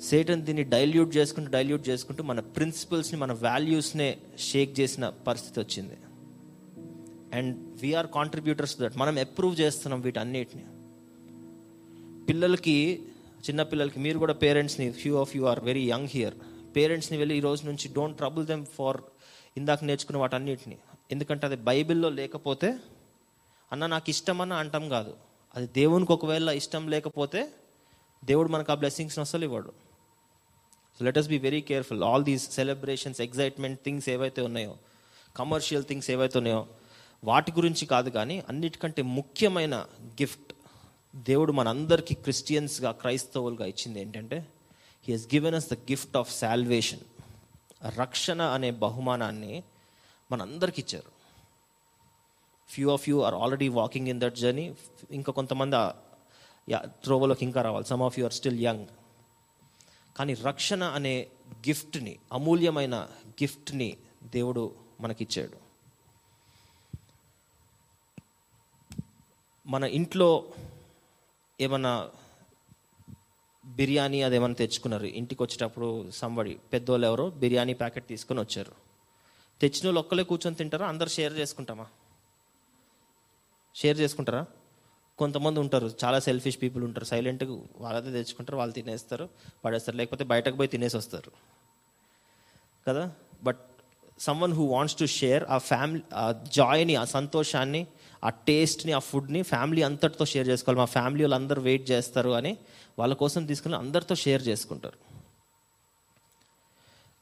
[0.00, 5.98] సేటన్ దీన్ని డైల్యూట్ చేసుకుంటూ డైల్యూట్ చేసుకుంటూ మన ప్రిన్సిపల్స్ని మన వాల్యూస్నే షేక్ చేసిన పరిస్థితి వచ్చింది.
[7.36, 10.62] And we are contributors that మనం అప్రూవ్ చేస్తున్నాం వీటన్నిటిని.
[12.24, 13.02] పిల్లలకి
[13.40, 16.34] చిన్నపిల్లలకి మీరు కూడా పేరెంట్స్ని few of you are very young here
[16.76, 19.00] పేరెంట్స్ని వెళ్ళి ఈ రోజు నుంచి డోంట్ ట్రబుల్ దెమ్ ఫార్
[19.56, 20.78] ఇందాక నేర్చుకున్న వాటన్నిటిని.
[21.10, 22.76] ఎందుకంటే అది బైబిల్లో లేకపోతే
[23.72, 25.14] అన్న నాకు ఇష్టమన్న అంటాం కాదు.
[25.54, 27.48] అది దేవునికి ఒకవేళ ఇష్టం లేకపోతే
[28.24, 29.89] దేవుడు మనకు ఆ బ్లెస్సింగ్స్ని అసలు ఇవ్వడు.
[31.00, 34.72] So let us be very careful all these celebrations excitement things ఏవైతే ఉన్నాయో
[35.36, 36.66] కమర్షియల్ థింగ్స్ ఏవైతే ఉన్నాయో
[37.24, 39.86] వాటి గురించి కాదు కానీ అన్నిటికంటే ముఖ్యమైన
[40.20, 40.52] గిఫ్ట్
[41.14, 44.38] దేవుడు మనందరికీ క్రిస్టియన్స్గా క్రైస్తవులుగా ఇచ్చింది ఏంటంటే
[45.06, 47.02] he has given us the gift of salvation
[47.96, 49.62] రక్షణ అనే బహుమానాన్ని
[50.32, 51.10] మనందరికి ఇచ్చారు.
[52.68, 54.74] Few of you are already walking in that journey
[55.10, 55.76] ఇంకా కొంతమంది
[57.04, 57.86] త్రోవలోకి ఇంకా రావాలి.
[57.86, 58.86] Some of you are still young
[60.16, 65.70] కానీ రక్షణ అనే గిఫ్ట్ని అమూల్యమైన గిఫ్ట్ని దేవుడు మనకిచ్చాడు.
[69.66, 70.52] మన ఇంట్లో
[71.60, 72.10] ఏమన్నా
[73.66, 75.04] బిర్యానీ అదేమన్నా తెచ్చుకున్నారు?
[75.04, 78.72] ఇంటికి వచ్చేటప్పుడు సంబడి పెద్దోళ్ళు ఎవరో బిర్యానీ ప్యాకెట్ తీసుకొని వచ్చారు.
[79.60, 80.88] తెచ్చిన వాళ్ళు ఒక్కలే కూర్చొని తింటారా?
[80.88, 81.86] అందరు షేర్ చేసుకుంటామా?
[83.74, 84.46] షేర్ చేసుకుంటారా?
[85.20, 87.04] కొంతమంది ఉంటారు చాలా సెల్ఫిష్ పీపుల్ ఉంటారు.
[87.04, 89.28] సైలెంట్గా వాళ్ళదే తెచ్చుకుంటారు వాళ్ళు తినేస్తారు
[89.64, 89.96] పడేస్తారు.
[89.96, 91.30] లేకపోతే బయటకు పోయి తినేసి వస్తారు.
[92.88, 93.12] కదా?
[93.42, 93.60] But
[94.18, 97.86] someone who wants to share ఆ ఫ్యామిలీ ఆ జాయ్ని ఆ సంతోషాన్ని
[98.24, 100.78] ఆ టేస్ట్ని ఆ ఫుడ్ని ఫ్యామిలీ అంతటితో షేర్ చేసుకోవాలి.
[100.78, 102.56] మా ఫ్యామిలీ వాళ్ళు అందరూ వెయిట్ చేస్తారు అని
[102.98, 104.98] వాళ్ళ కోసం తీసుకుని అందరితో షేర్ చేసుకుంటారు.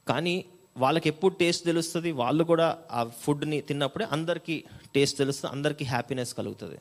[0.09, 0.45] కానీ
[0.77, 2.13] వాళ్ళకి ఎప్పుడు టేస్ట్ తెలుస్తుంది?
[2.13, 6.79] వాళ్ళు కూడా ఆ ఫుడ్ని తిన్నప్పుడే అందరికీ టేస్ట్ తెలుస్తుంది అందరికీ హ్యాపీనెస్ కలుగుతుంది.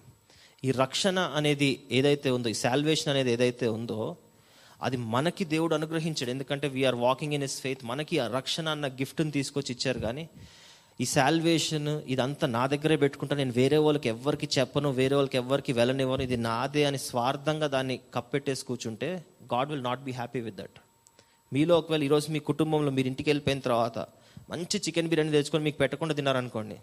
[0.64, 4.00] ఈ రక్షణ అనేది ఏదైతే ఉందో ఈ శాల్వేషన్ అనేది ఏదైతే ఉందో
[4.86, 6.32] అది మనకి దేవుడు అనుగ్రహించాడు.
[6.36, 10.24] ఎందుకంటే we are walking in is faith మనకి ఆ రక్షణ అన్న గిఫ్ట్ని తీసుకొచ్చి ఇచ్చారు కానీ
[11.04, 16.24] ఈ శాల్వేషన్ ఇదంతా నా దగ్గరే పెట్టుకుంటా నేను వేరే వాళ్ళకి ఎవ్వరికి చెప్పను వేరే వాళ్ళకి ఎవ్వరికి వెళ్ళనివ్వను.
[16.28, 19.10] ఇది నాదే అని స్వార్థంగా దాన్ని కప్పెట్టేసి కూర్చుంటే
[19.54, 20.80] God will not be happy with that
[21.52, 23.98] మీలో ఒకవేళ ఈరోజు మీ కుటుంబంలో మీరు ఇంటికి వెళ్ళిపోయిన తర్వాత
[24.54, 26.78] మంచి చికెన్ బిర్యానీ తెచ్చుకొని మీకు పెట్టకుండా తిన్నారనుకోండి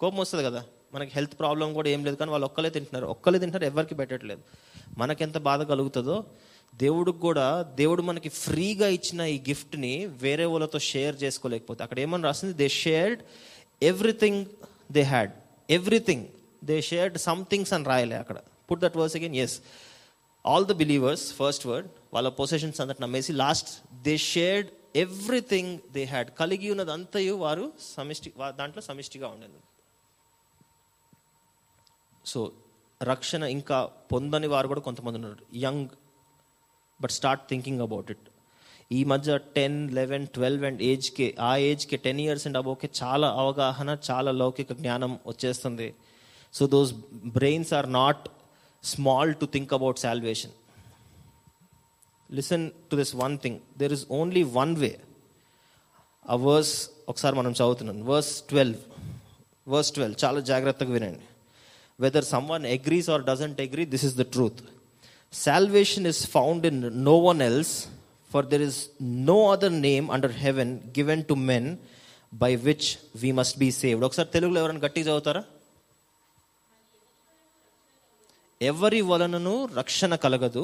[0.00, 0.62] కోపం వస్తుంది కదా.
[0.94, 3.06] మనకి హెల్త్ ప్రాబ్లం కూడా ఏం లేదు కానీ వాళ్ళు ఒక్కలే తింటున్నారు.
[3.06, 4.42] ఒక్కలే తింటున్నారు ఎవరికి పెట్టట్లేదు.
[4.98, 6.24] మనకెంత బాధ కలుగుతుందో
[6.74, 12.54] దేవుడికి కూడా దేవుడు మనకి ఫ్రీగా ఇచ్చిన ఈ గిఫ్ట్ని వేరే వాళ్ళతో షేర్ చేసుకోలేకపోతే అక్కడ ఏమని రాసింది?
[12.54, 13.20] They shared
[13.82, 14.46] everything
[14.92, 15.32] they had
[15.70, 16.26] everything
[16.64, 18.38] they shared somethings అని రాయలే అక్కడ.
[18.70, 19.60] Put that verse again as
[20.46, 23.70] all the believers first word వాళ్ళ పొసెషన్స్ అంతటి నమ్మేసి last
[24.08, 29.58] they shared everything they had కలిగి ఉన్నది అంతయు వారు సమిష్టి దాంట్లో సమిష్టిగా ఉండేది.
[32.26, 32.40] సో
[33.02, 33.78] రక్షణ ఇంకా
[34.12, 35.42] పొందని వారు కూడా కొంతమంది ఉన్నారు.
[35.54, 35.88] Young
[37.00, 38.26] but start thinking about it
[38.92, 43.96] ఈ మధ్య టెన్ లెవెన్ ట్వెల్వ్ అండ్ ఏజ్కి ఆ ఏజ్కి టెన్ ఇయర్స్ అండ్ అబోకే చాలా అవగాహన
[44.10, 45.88] చాలా లౌకిక జ్ఞానం వచ్చేస్తుంది.
[46.54, 46.92] So those
[47.38, 48.28] brains are not
[48.84, 50.54] small to think about salvation
[52.32, 54.92] listen to this one thing there is only one way
[56.28, 56.76] ఆ వర్స్
[57.08, 57.98] ఒకసారి మనం చదువుతున్నాం.
[58.06, 58.78] వర్స్ ట్వెల్వ్
[59.68, 61.26] వర్స్ ట్వెల్వ్ చాలా జాగ్రత్తగా వినండి.
[61.98, 64.60] Whether someone agrees or doesn't agree this is the truth
[65.32, 66.80] salvation is found in
[67.10, 67.74] no one else
[68.30, 68.80] for there is
[69.30, 71.68] no other name under heaven given to men
[72.32, 72.88] by which
[73.22, 75.42] we must be saved ఒకసారి తెలుగులో ఎవరైనా గట్టిగా చదువుతారా?
[78.60, 80.62] ఎవరి వలనను రక్షణ కలగదు.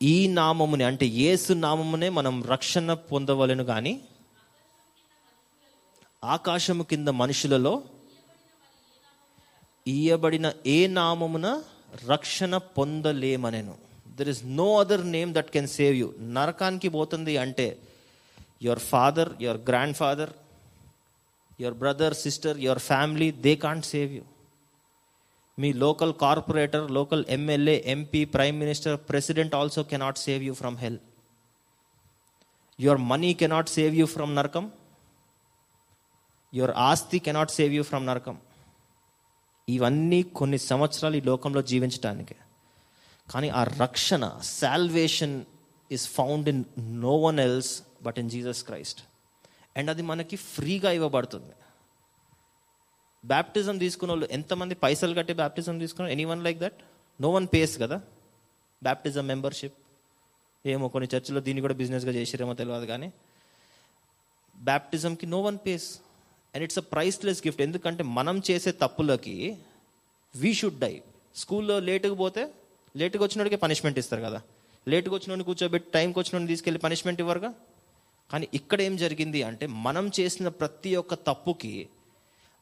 [0.00, 3.92] ఈ నామముని అంటే యేసు నామమునే మనం రక్షణ పొందవలను కానీ
[6.22, 7.74] ఆకాశము కింద మనుషులలో
[9.86, 11.46] ఇయ్యబడిన ఏ నామమున
[12.10, 13.74] రక్షణ పొందలేమనెను.
[14.18, 16.06] There is no other name that can save you
[16.36, 17.66] నరకానికి పోతుంది అంటే
[18.66, 19.60] your father your
[20.02, 20.32] grandfather
[21.60, 24.22] your brother sister your family they can't save you
[25.58, 30.98] me local corporator local MLA MP prime minister president also cannot save you from hell
[32.78, 34.64] your money cannot save you from నరకం.
[36.52, 38.36] Your ఆస్తి cannot save you from నరకం.
[39.68, 42.34] ఇవన్నీ కొన్ని సంవత్సరాలు ఈ లోకంలో జీవించటానికి.
[43.30, 45.44] కానీ ఆ రక్షణ salvation
[45.90, 49.02] is found in no one else but in Jesus Christ
[49.76, 51.52] and అది మనకి ఫ్రీగా ఇవ్వబడుతుంది.
[53.24, 56.12] బ్యాప్టిజం తీసుకున్న వాళ్ళు ఎంతమంది పైసలు కట్టి బ్యాప్టిజం తీసుకున్నారు?
[56.24, 56.74] Anyone like that
[57.20, 58.00] no one pays కదా?
[58.82, 59.74] బ్యాప్టిజం మెంబర్షిప్
[60.66, 63.12] ఏమో కొన్ని చర్చిలో దీన్ని కూడా బిజినెస్గా చేసిరేమో తెలియదు కానీ.
[64.56, 65.98] బ్యాప్టిజంకి no one pays
[66.54, 69.58] and it's a priceless gift ఎందుకంటే మనం చేసే తప్పులకి
[70.36, 71.02] వీ షుడ్ డై
[71.36, 72.54] స్కూల్లో లేటుగా పోతే
[72.96, 74.42] లేటుగా వచ్చినోడికి పనిష్మెంట్ ఇస్తారు కదా.
[74.88, 77.54] లేటుగా వచ్చినోడిని కూర్చోబెట్టి టైంకి వచ్చినోడిని తీసుకెళ్ళి పనిష్మెంట్ ఇవ్వరుగా?
[78.32, 81.88] కానీ ఇక్కడ ఏం జరిగింది అంటే మనం చేసిన ప్రతి ఒక్క తప్పుకి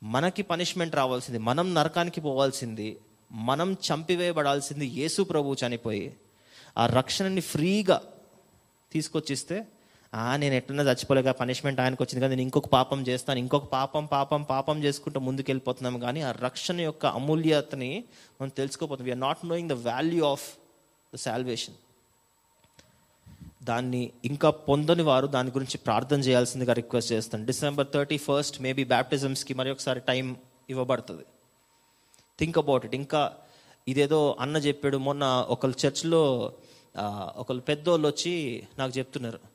[0.03, 1.39] మనకి పనిష్మెంట్ రావాల్సింది.
[1.39, 2.99] మనం నరకానికి పోవాల్సింది.
[3.33, 6.17] మనం చంపివేయబడాల్సింది యేసు ప్రభువు చనిపోయి
[6.79, 8.03] ఆ రక్షణని ఫ్రీగా
[8.93, 9.67] తీసుకొచ్చిస్తే
[10.15, 14.43] ఆ నేను ఎట్లన్నా చచ్చిపోలేక పనిష్మెంట్ ఆయనకు వచ్చింది కానీ నేను ఇంకొక పాపం చేస్తాను ఇంకొక పాపం పాపం
[14.43, 15.95] పాపం చేసుకుంటూ ముందుకెళ్ళిపోతున్నాం.
[16.01, 18.05] కానీ ఆ రక్షణ యొక్క అమూల్యతని
[18.41, 20.47] మనం తెలుసుకోపోతాం we are not knowing the value of
[21.15, 21.79] the salvation
[23.65, 27.47] దాన్ని ఇంకా పొందని వారు దాని గురించి ప్రార్థన చేయాల్సిందిగా రిక్వెస్ట్ చేస్తాను.
[27.51, 30.37] డిసెంబర్ థర్టీ ఫస్ట్ మేబీ బ్యాప్టిజమ్స్కి మరి ఒకసారి టైం
[30.71, 31.25] ఇవ్వబడుతుంది.
[32.39, 33.23] థింక్ అబౌట్ ఇట్ ఇంకా
[33.89, 34.97] ఇదేదో అన్న చెప్పాడు.
[34.97, 36.23] మొన్న ఒకళ్ళు చర్చ్లో
[37.43, 38.35] ఒకళ్ళు పెద్దోళ్ళు వచ్చి
[38.79, 39.52] నాకు చెప్తున్నారు.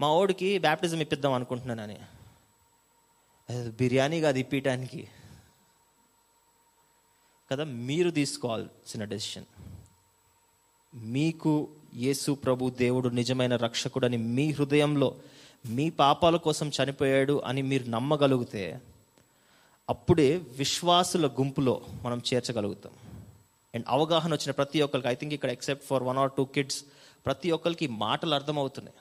[0.00, 1.96] మా ఓడికి బ్యాప్టిజం ఇప్పిద్దాం అనుకుంటున్నానని.
[3.78, 5.00] బిర్యానీ కాదు ఇప్పించడానికి
[7.50, 9.48] కదా మీరు తీసుకోవాల్సిన డెసిషన్
[11.14, 11.52] మీకు
[11.94, 15.08] యేసు ప్రభు దేవుడు నిజమైన రక్షకుడని మీ హృదయంలో
[15.66, 18.80] మీ పాపాల కోసం చనిపోయాడు అని మీరు నమ్మగలిగితే
[19.88, 22.94] అప్పుడే విశ్వాసుల గుంపులో మనం చేర్చగలుగుతాం.
[23.74, 26.80] అండ్ అవగాహన వచ్చిన ప్రతి ఒక్కరికి ఐ థింక్ ఇక్కడ except for one or two kids
[27.26, 28.96] ప్రతి ఒక్కరికి మాటలు అర్థమవుతున్నాయి.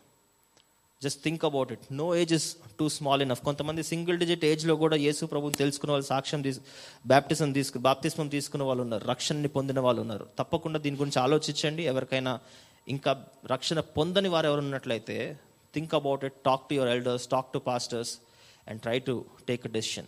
[1.02, 4.96] Just think about it no age is too small enough కొంతమంది సింగిల్ డిజిట్ ఏజ్లో కూడా
[4.96, 6.62] యేసు ప్రభుని తెలుసుకున్న వాళ్ళు సాక్ష్యం తీసు
[7.08, 9.06] బ్యాప్టిజం తీసుకు బాప్తిస్మం తీసుకున్న వాళ్ళు ఉన్నారు.
[9.08, 10.28] రక్షణని పొందిన వాళ్ళు ఉన్నారు.
[10.40, 11.84] తప్పకుండా దీని గురించి ఆలోచించండి.
[11.84, 12.40] ఎవరికైనా
[12.88, 15.40] ఇంకా రక్షణ పొందని వారు ఎవరు ఉన్నట్లయితే
[15.74, 18.20] think about it talk to your elders talk to pastors
[18.68, 20.08] and try to take a decision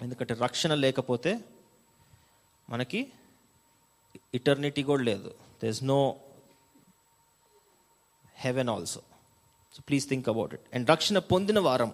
[0.00, 1.32] ఎందుకంటే రక్షణ లేకపోతే
[2.70, 3.00] మనకి
[4.34, 5.30] ఇటర్నిటీ కూడా లేదు.
[5.62, 6.00] There is no
[8.36, 9.00] heaven also
[9.74, 11.92] so please think about it and రక్షణ పొందిన వారం.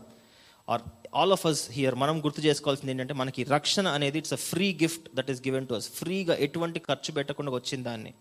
[0.68, 0.83] Are
[1.14, 5.07] all of us here మనం గుర్తు చేసుకోవాల్సింది ఏంటంటే మనకి రక్షణ అనేది it's a free gift
[5.14, 8.14] that is given to us ఫ్రీగా ఎటువంటి ఖర్చు పెట్టకుండా వచ్చిన దాన్ని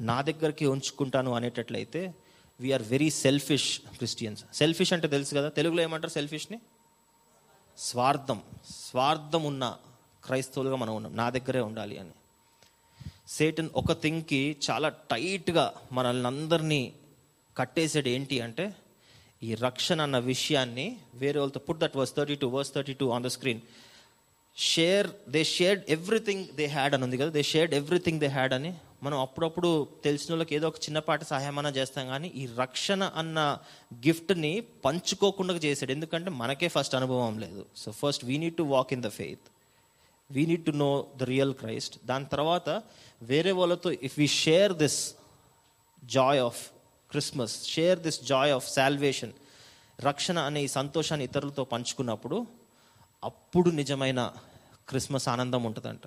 [0.00, 2.14] నా దగ్గరికి ఉంచుకుంటాను అనేటట్లయితే
[2.60, 6.58] we are very selfish Christians selfish అంటే తెలుసు కదా తెలుగులో ఏమంటారు సెల్ఫిష్ని
[7.78, 8.38] స్వార్థం.
[8.70, 9.64] స్వార్థం ఉన్న
[10.24, 11.16] క్రైస్తవులుగా మనం ఉన్నాం.
[11.16, 12.14] నా దగ్గరే ఉండాలి అని.
[13.28, 16.92] సేటన్ ఒక థింగ్కి చాలా టైట్గా మనల్ని అందరినీ
[17.56, 18.64] కట్టేసాడు ఏంటి అంటే
[19.42, 23.24] ఈ రక్షణ అన్న విషయాన్ని వేరే వాళ్ళతో put that verse thirty two verse thirty two on
[23.24, 23.60] the screen
[24.56, 27.30] share they shared everything they had అని ఉంది కదా?
[27.30, 28.70] They shared everything they had అని
[29.02, 29.70] మనం అప్పుడప్పుడు
[30.04, 33.38] తెలిసిన వాళ్ళకి ఏదో ఒక చిన్నపాటి సహాయం అన్న చేస్తాం కానీ ఈ రక్షణ అన్న
[34.06, 34.52] గిఫ్ట్ని
[34.84, 35.92] పంచుకోకుండా చేశాడు.
[35.92, 37.66] ఎందుకంటే మనకే ఫస్ట్ అనుభవం లేదు.
[37.76, 39.46] So first we need to walk in the faith
[40.30, 42.68] we need to know the real Christ దాని తర్వాత
[43.22, 44.98] వేరే వాళ్ళతో if we share this
[46.04, 46.62] joy of
[47.16, 49.32] Christmas share this joy of salvation
[50.00, 52.46] రక్షణ అనే ఈ సంతోషాన్ని ఇతరులతో పంచుకున్నప్పుడు
[53.24, 54.32] అప్పుడు నిజమైన
[54.88, 56.00] క్రిస్మస్ ఆనందం ఉంటుందంట.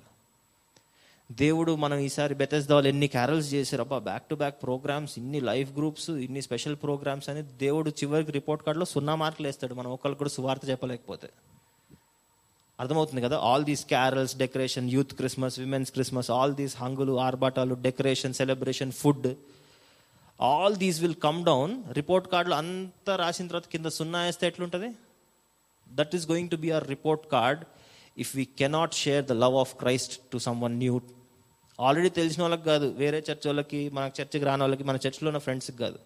[1.32, 5.72] దేవుడు మనం ఈసారి బెతెస్దా వాళ్ళు ఎన్ని క్యారల్స్ చేశారు అబ్బా బ్యాక్ టు బ్యాక్ ప్రోగ్రామ్స్ ఇన్ని లైఫ్
[5.72, 9.74] గ్రూప్స్ ఇన్ని స్పెషల్ ప్రోగ్రామ్స్ అని దేవుడు చివరికి రిపోర్ట్ కార్డులో సున్నా మార్కులు వేస్తాడు.
[9.74, 11.30] మనం ఒకళ్ళు కూడా సువార్త చెప్పలేకపోతే.
[12.80, 13.38] అర్థమవుతుంది కదా?
[13.38, 19.28] All these carols decoration youth Christmas women's Christmas all these హంగులు ఆర్బాటాలు decoration celebration food
[20.40, 24.90] all these will come down report కార్డులో అంతా రాసిన తర్వాత కింద సున్నా వేస్తే ఎట్లుంటుంది
[25.92, 27.64] that is going to be our report card
[28.18, 31.00] if we cannot share the love of Christ to someone new
[31.80, 35.76] already తెలిసిన వాళ్ళకి కాదు వేరే చర్చ్ వాళ్ళకి మన చర్చికి రాని వాళ్ళకి మన చర్చిలో ఉన్న ఫ్రెండ్స్కి
[35.76, 35.98] కాదు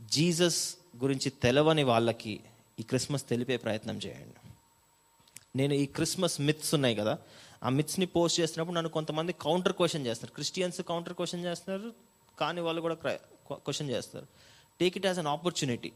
[0.00, 2.40] జీసస్ గురించి తెలవని వాళ్ళకి
[2.80, 4.38] ఈ క్రిస్మస్ తెలిపే ప్రయత్నం చేయండి.
[5.56, 7.18] నేను ఈ క్రిస్మస్ మిత్స్ ఉన్నాయి కదా
[7.62, 10.34] ఆ మిత్స్ని పోస్ట్ చేస్తున్నప్పుడు నన్ను కొంతమంది కౌంటర్ క్వశ్చన్ చేస్తున్నారు.
[10.34, 11.92] క్రిస్టియన్స్ కౌంటర్ క్వశ్చన్ చేస్తున్నారు
[12.40, 12.96] కానీ వాళ్ళు కూడా
[13.54, 14.26] క్వశ్చన్ చేస్తారు.
[14.80, 15.92] Take it as an opportunity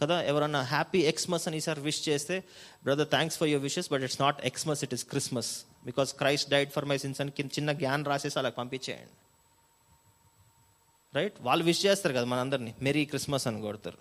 [0.00, 2.44] కదా ఎవరన్నా హ్యాపీ ఎక్స్మస్ అని ఈసారి విష్ చేస్తే
[2.82, 6.72] brother thanks for your wishes but it's not Xmas it is Christmas because Christ died
[6.72, 9.10] for my sins అని కింద చిన్న జ్ఞాన్ రాసేసి అలా పంపించేయండి.
[11.14, 12.74] రైట్ వాళ్ళు విష్ చేస్తారు కదా మనందరినీ.
[12.82, 13.98] మెరీ క్రిస్మస్ అని కొడతారు.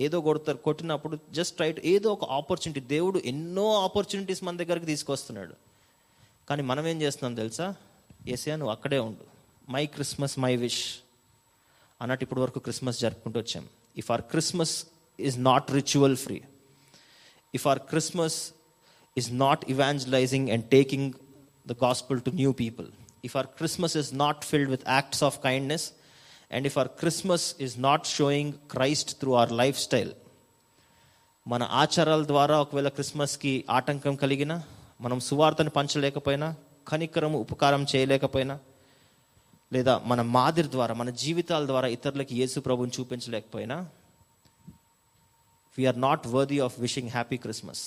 [0.00, 5.54] ఏదో కొడతారు కొట్టినప్పుడు జస్ట్ రైట్ ఏదో ఒక ఆపర్చునిటీ దేవుడు ఎన్నో ఆపర్చునిటీస్ మన దగ్గరికి తీసుకొస్తున్నాడు.
[6.48, 7.74] కానీ మనం ఏం చేస్తున్నాం తెలుసా?
[8.28, 9.24] ఏసయా నువ్వు అక్కడే ఉండు.
[9.70, 10.96] మై క్రిస్మస్ మై విష్
[12.00, 13.64] అన్నట్టు ఇప్పటి వరకు క్రిస్మస్ జరుపుకుంటూ వచ్చాం.
[13.96, 14.74] If our Christmas
[15.18, 16.38] is not ritual free
[17.54, 18.38] if our Christmas
[19.16, 21.08] is not evangelizing and taking
[21.66, 22.88] the gospel to new people
[23.24, 25.86] if our Christmas is not filled with acts of kindness
[26.50, 30.12] and if our Christmas is not showing Christ through our lifestyle
[31.46, 34.52] మన ఆచారాల ద్వారా ఒకవేళ క్రిస్మస్కి ఆటంకం కలిగిన
[35.00, 36.48] మనం సువార్తను పంచలేకపోయినా
[36.88, 38.54] కనికరం ఉపకారం చేయలేకపోయినా
[39.72, 43.76] లేదా మన మాదిరి ద్వారా మన జీవితాల ద్వారా ఇతరులకి యేసు ప్రభుని చూపించలేకపోయినా
[45.78, 47.82] we're not worthy of wishing happy Christmas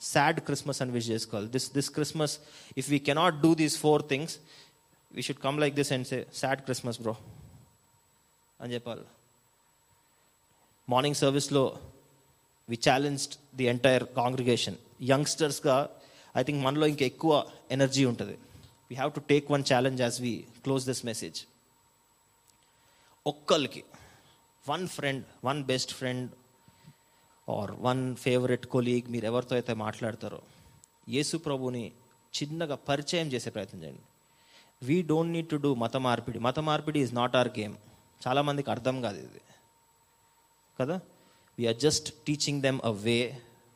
[0.00, 1.48] sad Christmas అని విష్ చేసుకోవాలి.
[1.48, 2.38] This this Christmas
[2.76, 4.38] if we cannot do these four things
[5.12, 7.14] we should come like this and say sad Christmas bro
[8.60, 9.04] అని చెప్పాలి.
[10.88, 11.78] మార్నింగ్ సర్వీస్లో
[12.70, 15.90] we challenged the entire congregation యంగ్స్టర్స్గా
[16.36, 17.32] I think మనలో ఇంకా ఎక్కువ
[17.70, 18.38] energy ఉంటుంది.
[18.94, 20.32] We have to take one challenge as we
[20.64, 21.38] close this message
[23.26, 23.82] ఒక్కరికి
[24.68, 26.28] one friend one best friend
[27.48, 30.40] or one favourite colleague మీరు ఎవరితో అయితే మాట్లాడతారో
[31.08, 31.92] యేసు ప్రభుని
[32.34, 34.04] చిన్నగా పరిచయం చేసే ప్రయత్నం చేయండి.
[34.82, 36.38] We don't need to do మత మార్పిడి.
[36.38, 37.74] మత మార్పిడి ఈజ్ నాట్ అవర్ గేమ్
[38.26, 39.42] చాలామందికి అర్థం కాదు ఇది.
[40.80, 41.00] కదా?
[41.58, 43.18] We're just teaching them a way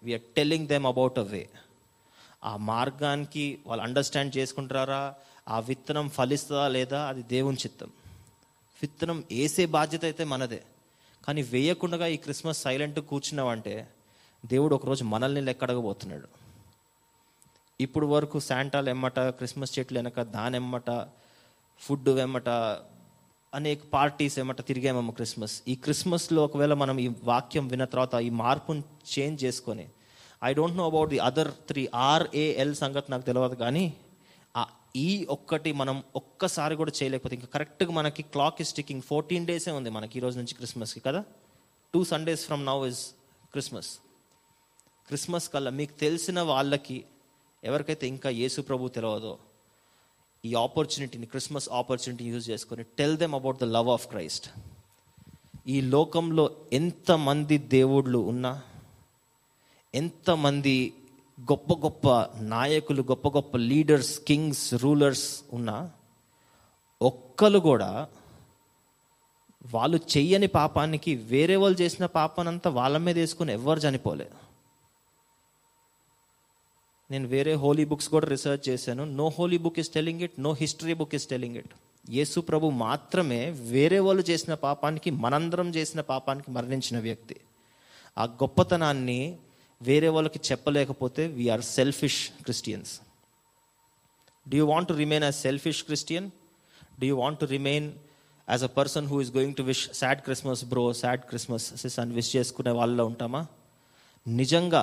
[0.02, 1.42] we're telling them about a way
[2.44, 5.14] ఆ మార్గానికి వాళ్ళు అండర్స్టాండ్ చేసుకుంటారా?
[5.48, 7.08] ఆ విత్తనం ఫలిస్తుందా లేదా?
[7.08, 7.86] అది దేవుని చిత్తం.
[8.82, 10.62] విత్తనం వేసే బాధ్యత అయితే మనదే.
[11.26, 13.88] కానీ వేయకుండా ఈ క్రిస్మస్ సైలెంట్ కూర్చున్నావంటే
[14.46, 16.28] దేవుడు ఒకరోజు మనల్ని లెక్కడగబోతున్నాడు.
[17.80, 20.90] ఇప్పుడు వరకు శాంటాలు ఎమ్మట క్రిస్మస్ చెట్లు వెనక దాని ఎమ్మట
[21.78, 22.48] ఫుడ్ వెమ్మట
[23.54, 25.62] అనేక పార్టీస్ ఏమట తిరిగామమ్మ క్రిస్మస్.
[25.68, 28.82] ఈ క్రిస్మస్లో ఒకవేళ మనం ఈ వాక్యం విన్న తర్వాత ఈ మార్పును
[29.18, 29.88] చేంజ్ చేసుకొని
[30.42, 33.84] I don't know about the other three RAL సంగతి నాకు తెలియదు కానీ
[35.00, 39.90] ఈ ఒక్కటి మనం ఒక్కసారి కూడా చేయలేకపోతే ఇంకా కరెక్ట్గా మనకి క్లాక్ ఇస్ టికింగ్ ఫోర్టీన్ డేసే ఉంది
[39.96, 41.20] మనకి ఈ రోజు నుంచి క్రిస్మస్కి కదా?
[41.94, 43.02] Two Sundays from now is
[43.52, 43.90] Christmas
[45.08, 46.96] Christmas కల్లా మీకు తెలిసిన వాళ్ళకి
[47.62, 49.34] ఎవరికైతే ఇంకా యేసు ప్రభు తెలియదో
[50.44, 54.46] ఈ ఆపర్చునిటీని క్రిస్మస్ ఆపర్చునిటీ యూజ్ చేసుకొని tell them about the love of Christ
[55.68, 58.52] ఈ లోకంలో ఎంతమంది దేవుళ్ళు ఉన్నా
[59.94, 60.94] ఎంతమంది
[61.40, 62.08] గొప్ప గొప్ప
[62.40, 65.90] నాయకులు గొప్ప గొప్ప లీడర్స్ కింగ్స్ రూలర్స్ ఉన్నా
[67.02, 68.08] ఒక్కరు కూడా
[69.66, 74.30] వాళ్ళు చెయ్యని పాపానికి వేరే వాళ్ళు చేసిన పాపానంతా వాళ్ళ మీద వేసుకుని ఎవ్వరు చనిపోలే.
[77.10, 79.04] నేను వేరే హోలీ బుక్స్ కూడా రీసెర్చ్ చేశాను.
[79.04, 81.74] No holy book is telling it no history book is telling it.
[82.10, 87.36] యేసు ప్రభు మాత్రమే వేరే వాళ్ళు చేసిన పాపానికి మనందరం చేసిన పాపానికి మరణించిన వ్యక్తి.
[88.18, 89.38] ఆ గొప్పతనాన్ని
[89.80, 93.00] వేరే వాళ్ళకి చెప్పలేకపోతే we're selfish Christians
[94.48, 96.30] do you want to remain as selfish Christian
[97.00, 97.92] do you want to remain
[98.48, 102.14] as a person who is going to wish sad Christmas bro sad Christmas sis అని
[102.14, 103.46] విష్ చేసుకునే వాళ్ళలో ఉంటామా?
[104.28, 104.82] నిజంగా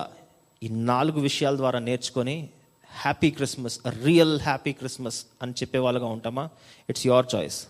[0.64, 2.50] ఈ నాలుగు విషయాల ద్వారా నేర్చుకొని
[2.89, 6.50] happy Christmas real happy Christmas అని చెప్పే వాళ్ళగా ఉంటామా?
[6.89, 7.68] ఇట్స్ యువర్ చాయిస్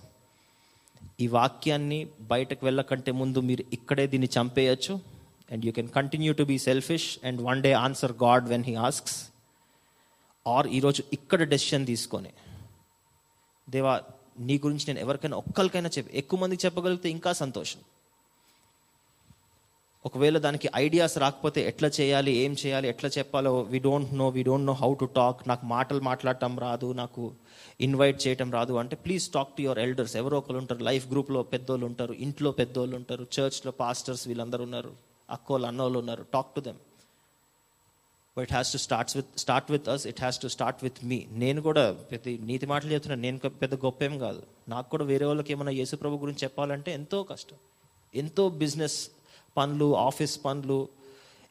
[1.20, 5.15] ఈ వాక్యాన్ని బయటకు వెళ్ళకంటే ముందు మీరు ఇక్కడే దీన్ని చంపేయచ్చు.
[5.52, 9.18] And you can continue to be selfish and one day answer God when he asks
[10.46, 12.32] or ఈరోజు ఇక్కడ డెసిషన్ తీసుకొని.
[13.68, 13.94] దేవా
[14.48, 17.82] నీ గురించి నేను ఎవరికైనా ఒక్కరికైనా చెప్పి ఎక్కువ మందికి చెప్పగలిగితే ఇంకా సంతోషం.
[20.08, 24.68] ఒకవేళ దానికి ఐడియాస్ రాకపోతే ఎట్లా చేయాలి ఏం చేయాలి ఎట్లా చెప్పాలో we don't know we don't
[24.70, 27.24] know how to talk నాకు మాటలు మాట్లాడటం రాదు నాకు
[27.86, 31.88] ఇన్వైట్ చేయటం రాదు అంటే please talk to your elders ఎవరో ఒకరు ఉంటారు లైఫ్ గ్రూప్లో పెద్దోళ్ళు
[31.92, 34.94] ఉంటారు ఇంట్లో పెద్దోళ్ళు ఉంటారు చర్చ్లో పాస్టర్స్ వీళ్ళందరూ ఉన్నారు.
[35.30, 36.24] అక్కోళ్ళు అన్నోళ్ళు ఉన్నారు.
[36.34, 36.78] Talk to them
[38.38, 41.62] but has to starts with start with us it has to start with me నేను
[41.62, 44.44] కూడా ప్రతి నీతి మాటలు చెప్తున్నాను నేను పెద్ద గొప్ప ఏం కాదు.
[44.70, 47.58] నాకు కూడా వేరే వాళ్ళకి ఏమైనా యేసు ప్రభు గురించి చెప్పాలంటే ఎంతో కష్టం.
[48.16, 48.98] ఎంతో బిజినెస్
[49.58, 50.88] పనులు ఆఫీస్ పనులు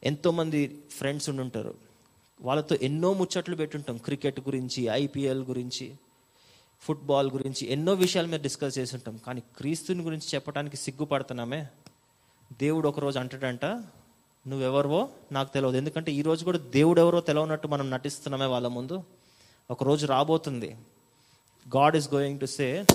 [0.03, 0.61] ఎంతోమంది
[0.91, 1.73] ఫ్రెండ్స్ ఉండుంటారు
[2.41, 3.97] వాళ్ళతో ఎన్నో ముచ్చట్లు పెట్టుంటాం.
[3.97, 5.95] క్రికెట్ గురించి ఐపీఎల్ గురించి
[6.81, 11.61] ఫుట్బాల్ గురించి ఎన్నో విషయాలు మీద డిస్కస్ చేసి ఉంటాం కానీ క్రీస్తుని గురించి చెప్పడానికి సిగ్గుపడుతున్నామే?
[12.53, 13.65] దేవుడు ఒకరోజు అంటాడంట
[14.47, 19.03] నువ్వెవరివో నాకు తెలియదు ఎందుకంటే ఈ రోజు కూడా దేవుడు ఎవరో తెలియనట్టు మనం నటిస్తున్నామే వాళ్ళ ముందు.
[19.69, 20.77] ఒక రోజు రాబోతుంది.
[21.75, 22.85] God is going to say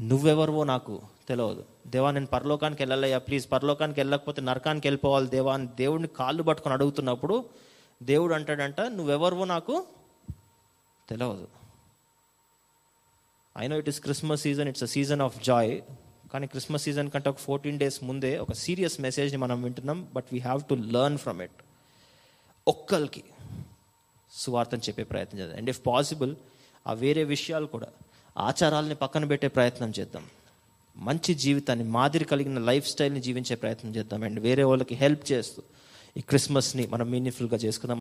[0.00, 6.08] నువ్వెవరివో నాకు తెలియదు దేవా నేను పరలోకానికి వెళ్ళాలయ్యా ప్లీజ్ పరలోకానికి వెళ్ళకపోతే నరకానికి వెళ్ళిపోవాలి దేవా అని దేవుడిని
[6.08, 7.44] కాళ్ళు పట్టుకొని అడుగుతున్నప్పుడు
[8.02, 9.86] దేవుడు అంటాడంట నువ్వెవరివో నాకు
[11.08, 11.48] తెలియదు
[13.58, 15.82] I know it is Christmas season it's a season of joy
[16.32, 20.38] కానీ క్రిస్మస్ సీజన్ కంటే ఒక ఫోర్టీన్ డేస్ ముందే ఒక సీరియస్ మెసేజ్ని మనం వింటున్నాం but we
[20.38, 21.62] have to learn from it
[22.68, 23.24] ఒక్కరికి
[24.32, 25.58] సువార్తను చెప్పే ప్రయత్నం చేద్దాం.
[25.58, 26.36] అండ్ ఇఫ్ పాసిబుల్
[26.86, 27.86] ఆ వేరే విషయాలు కూడా
[28.38, 30.26] ఆచారాలని పక్కన పెట్టే ప్రయత్నం చేద్దాం.
[30.96, 34.22] మంచి జీవితాన్ని మాదిరి కలిగిన లైఫ్ స్టైల్ని జీవించే ప్రయత్నం చేద్దాం.
[34.22, 35.62] అండ్ వేరే వాళ్ళకి హెల్ప్ చేస్తూ
[36.16, 37.90] ఈ క్రిస్మస్ని మనం మీనింగ్ఫుల్గా చేసుకుందాం.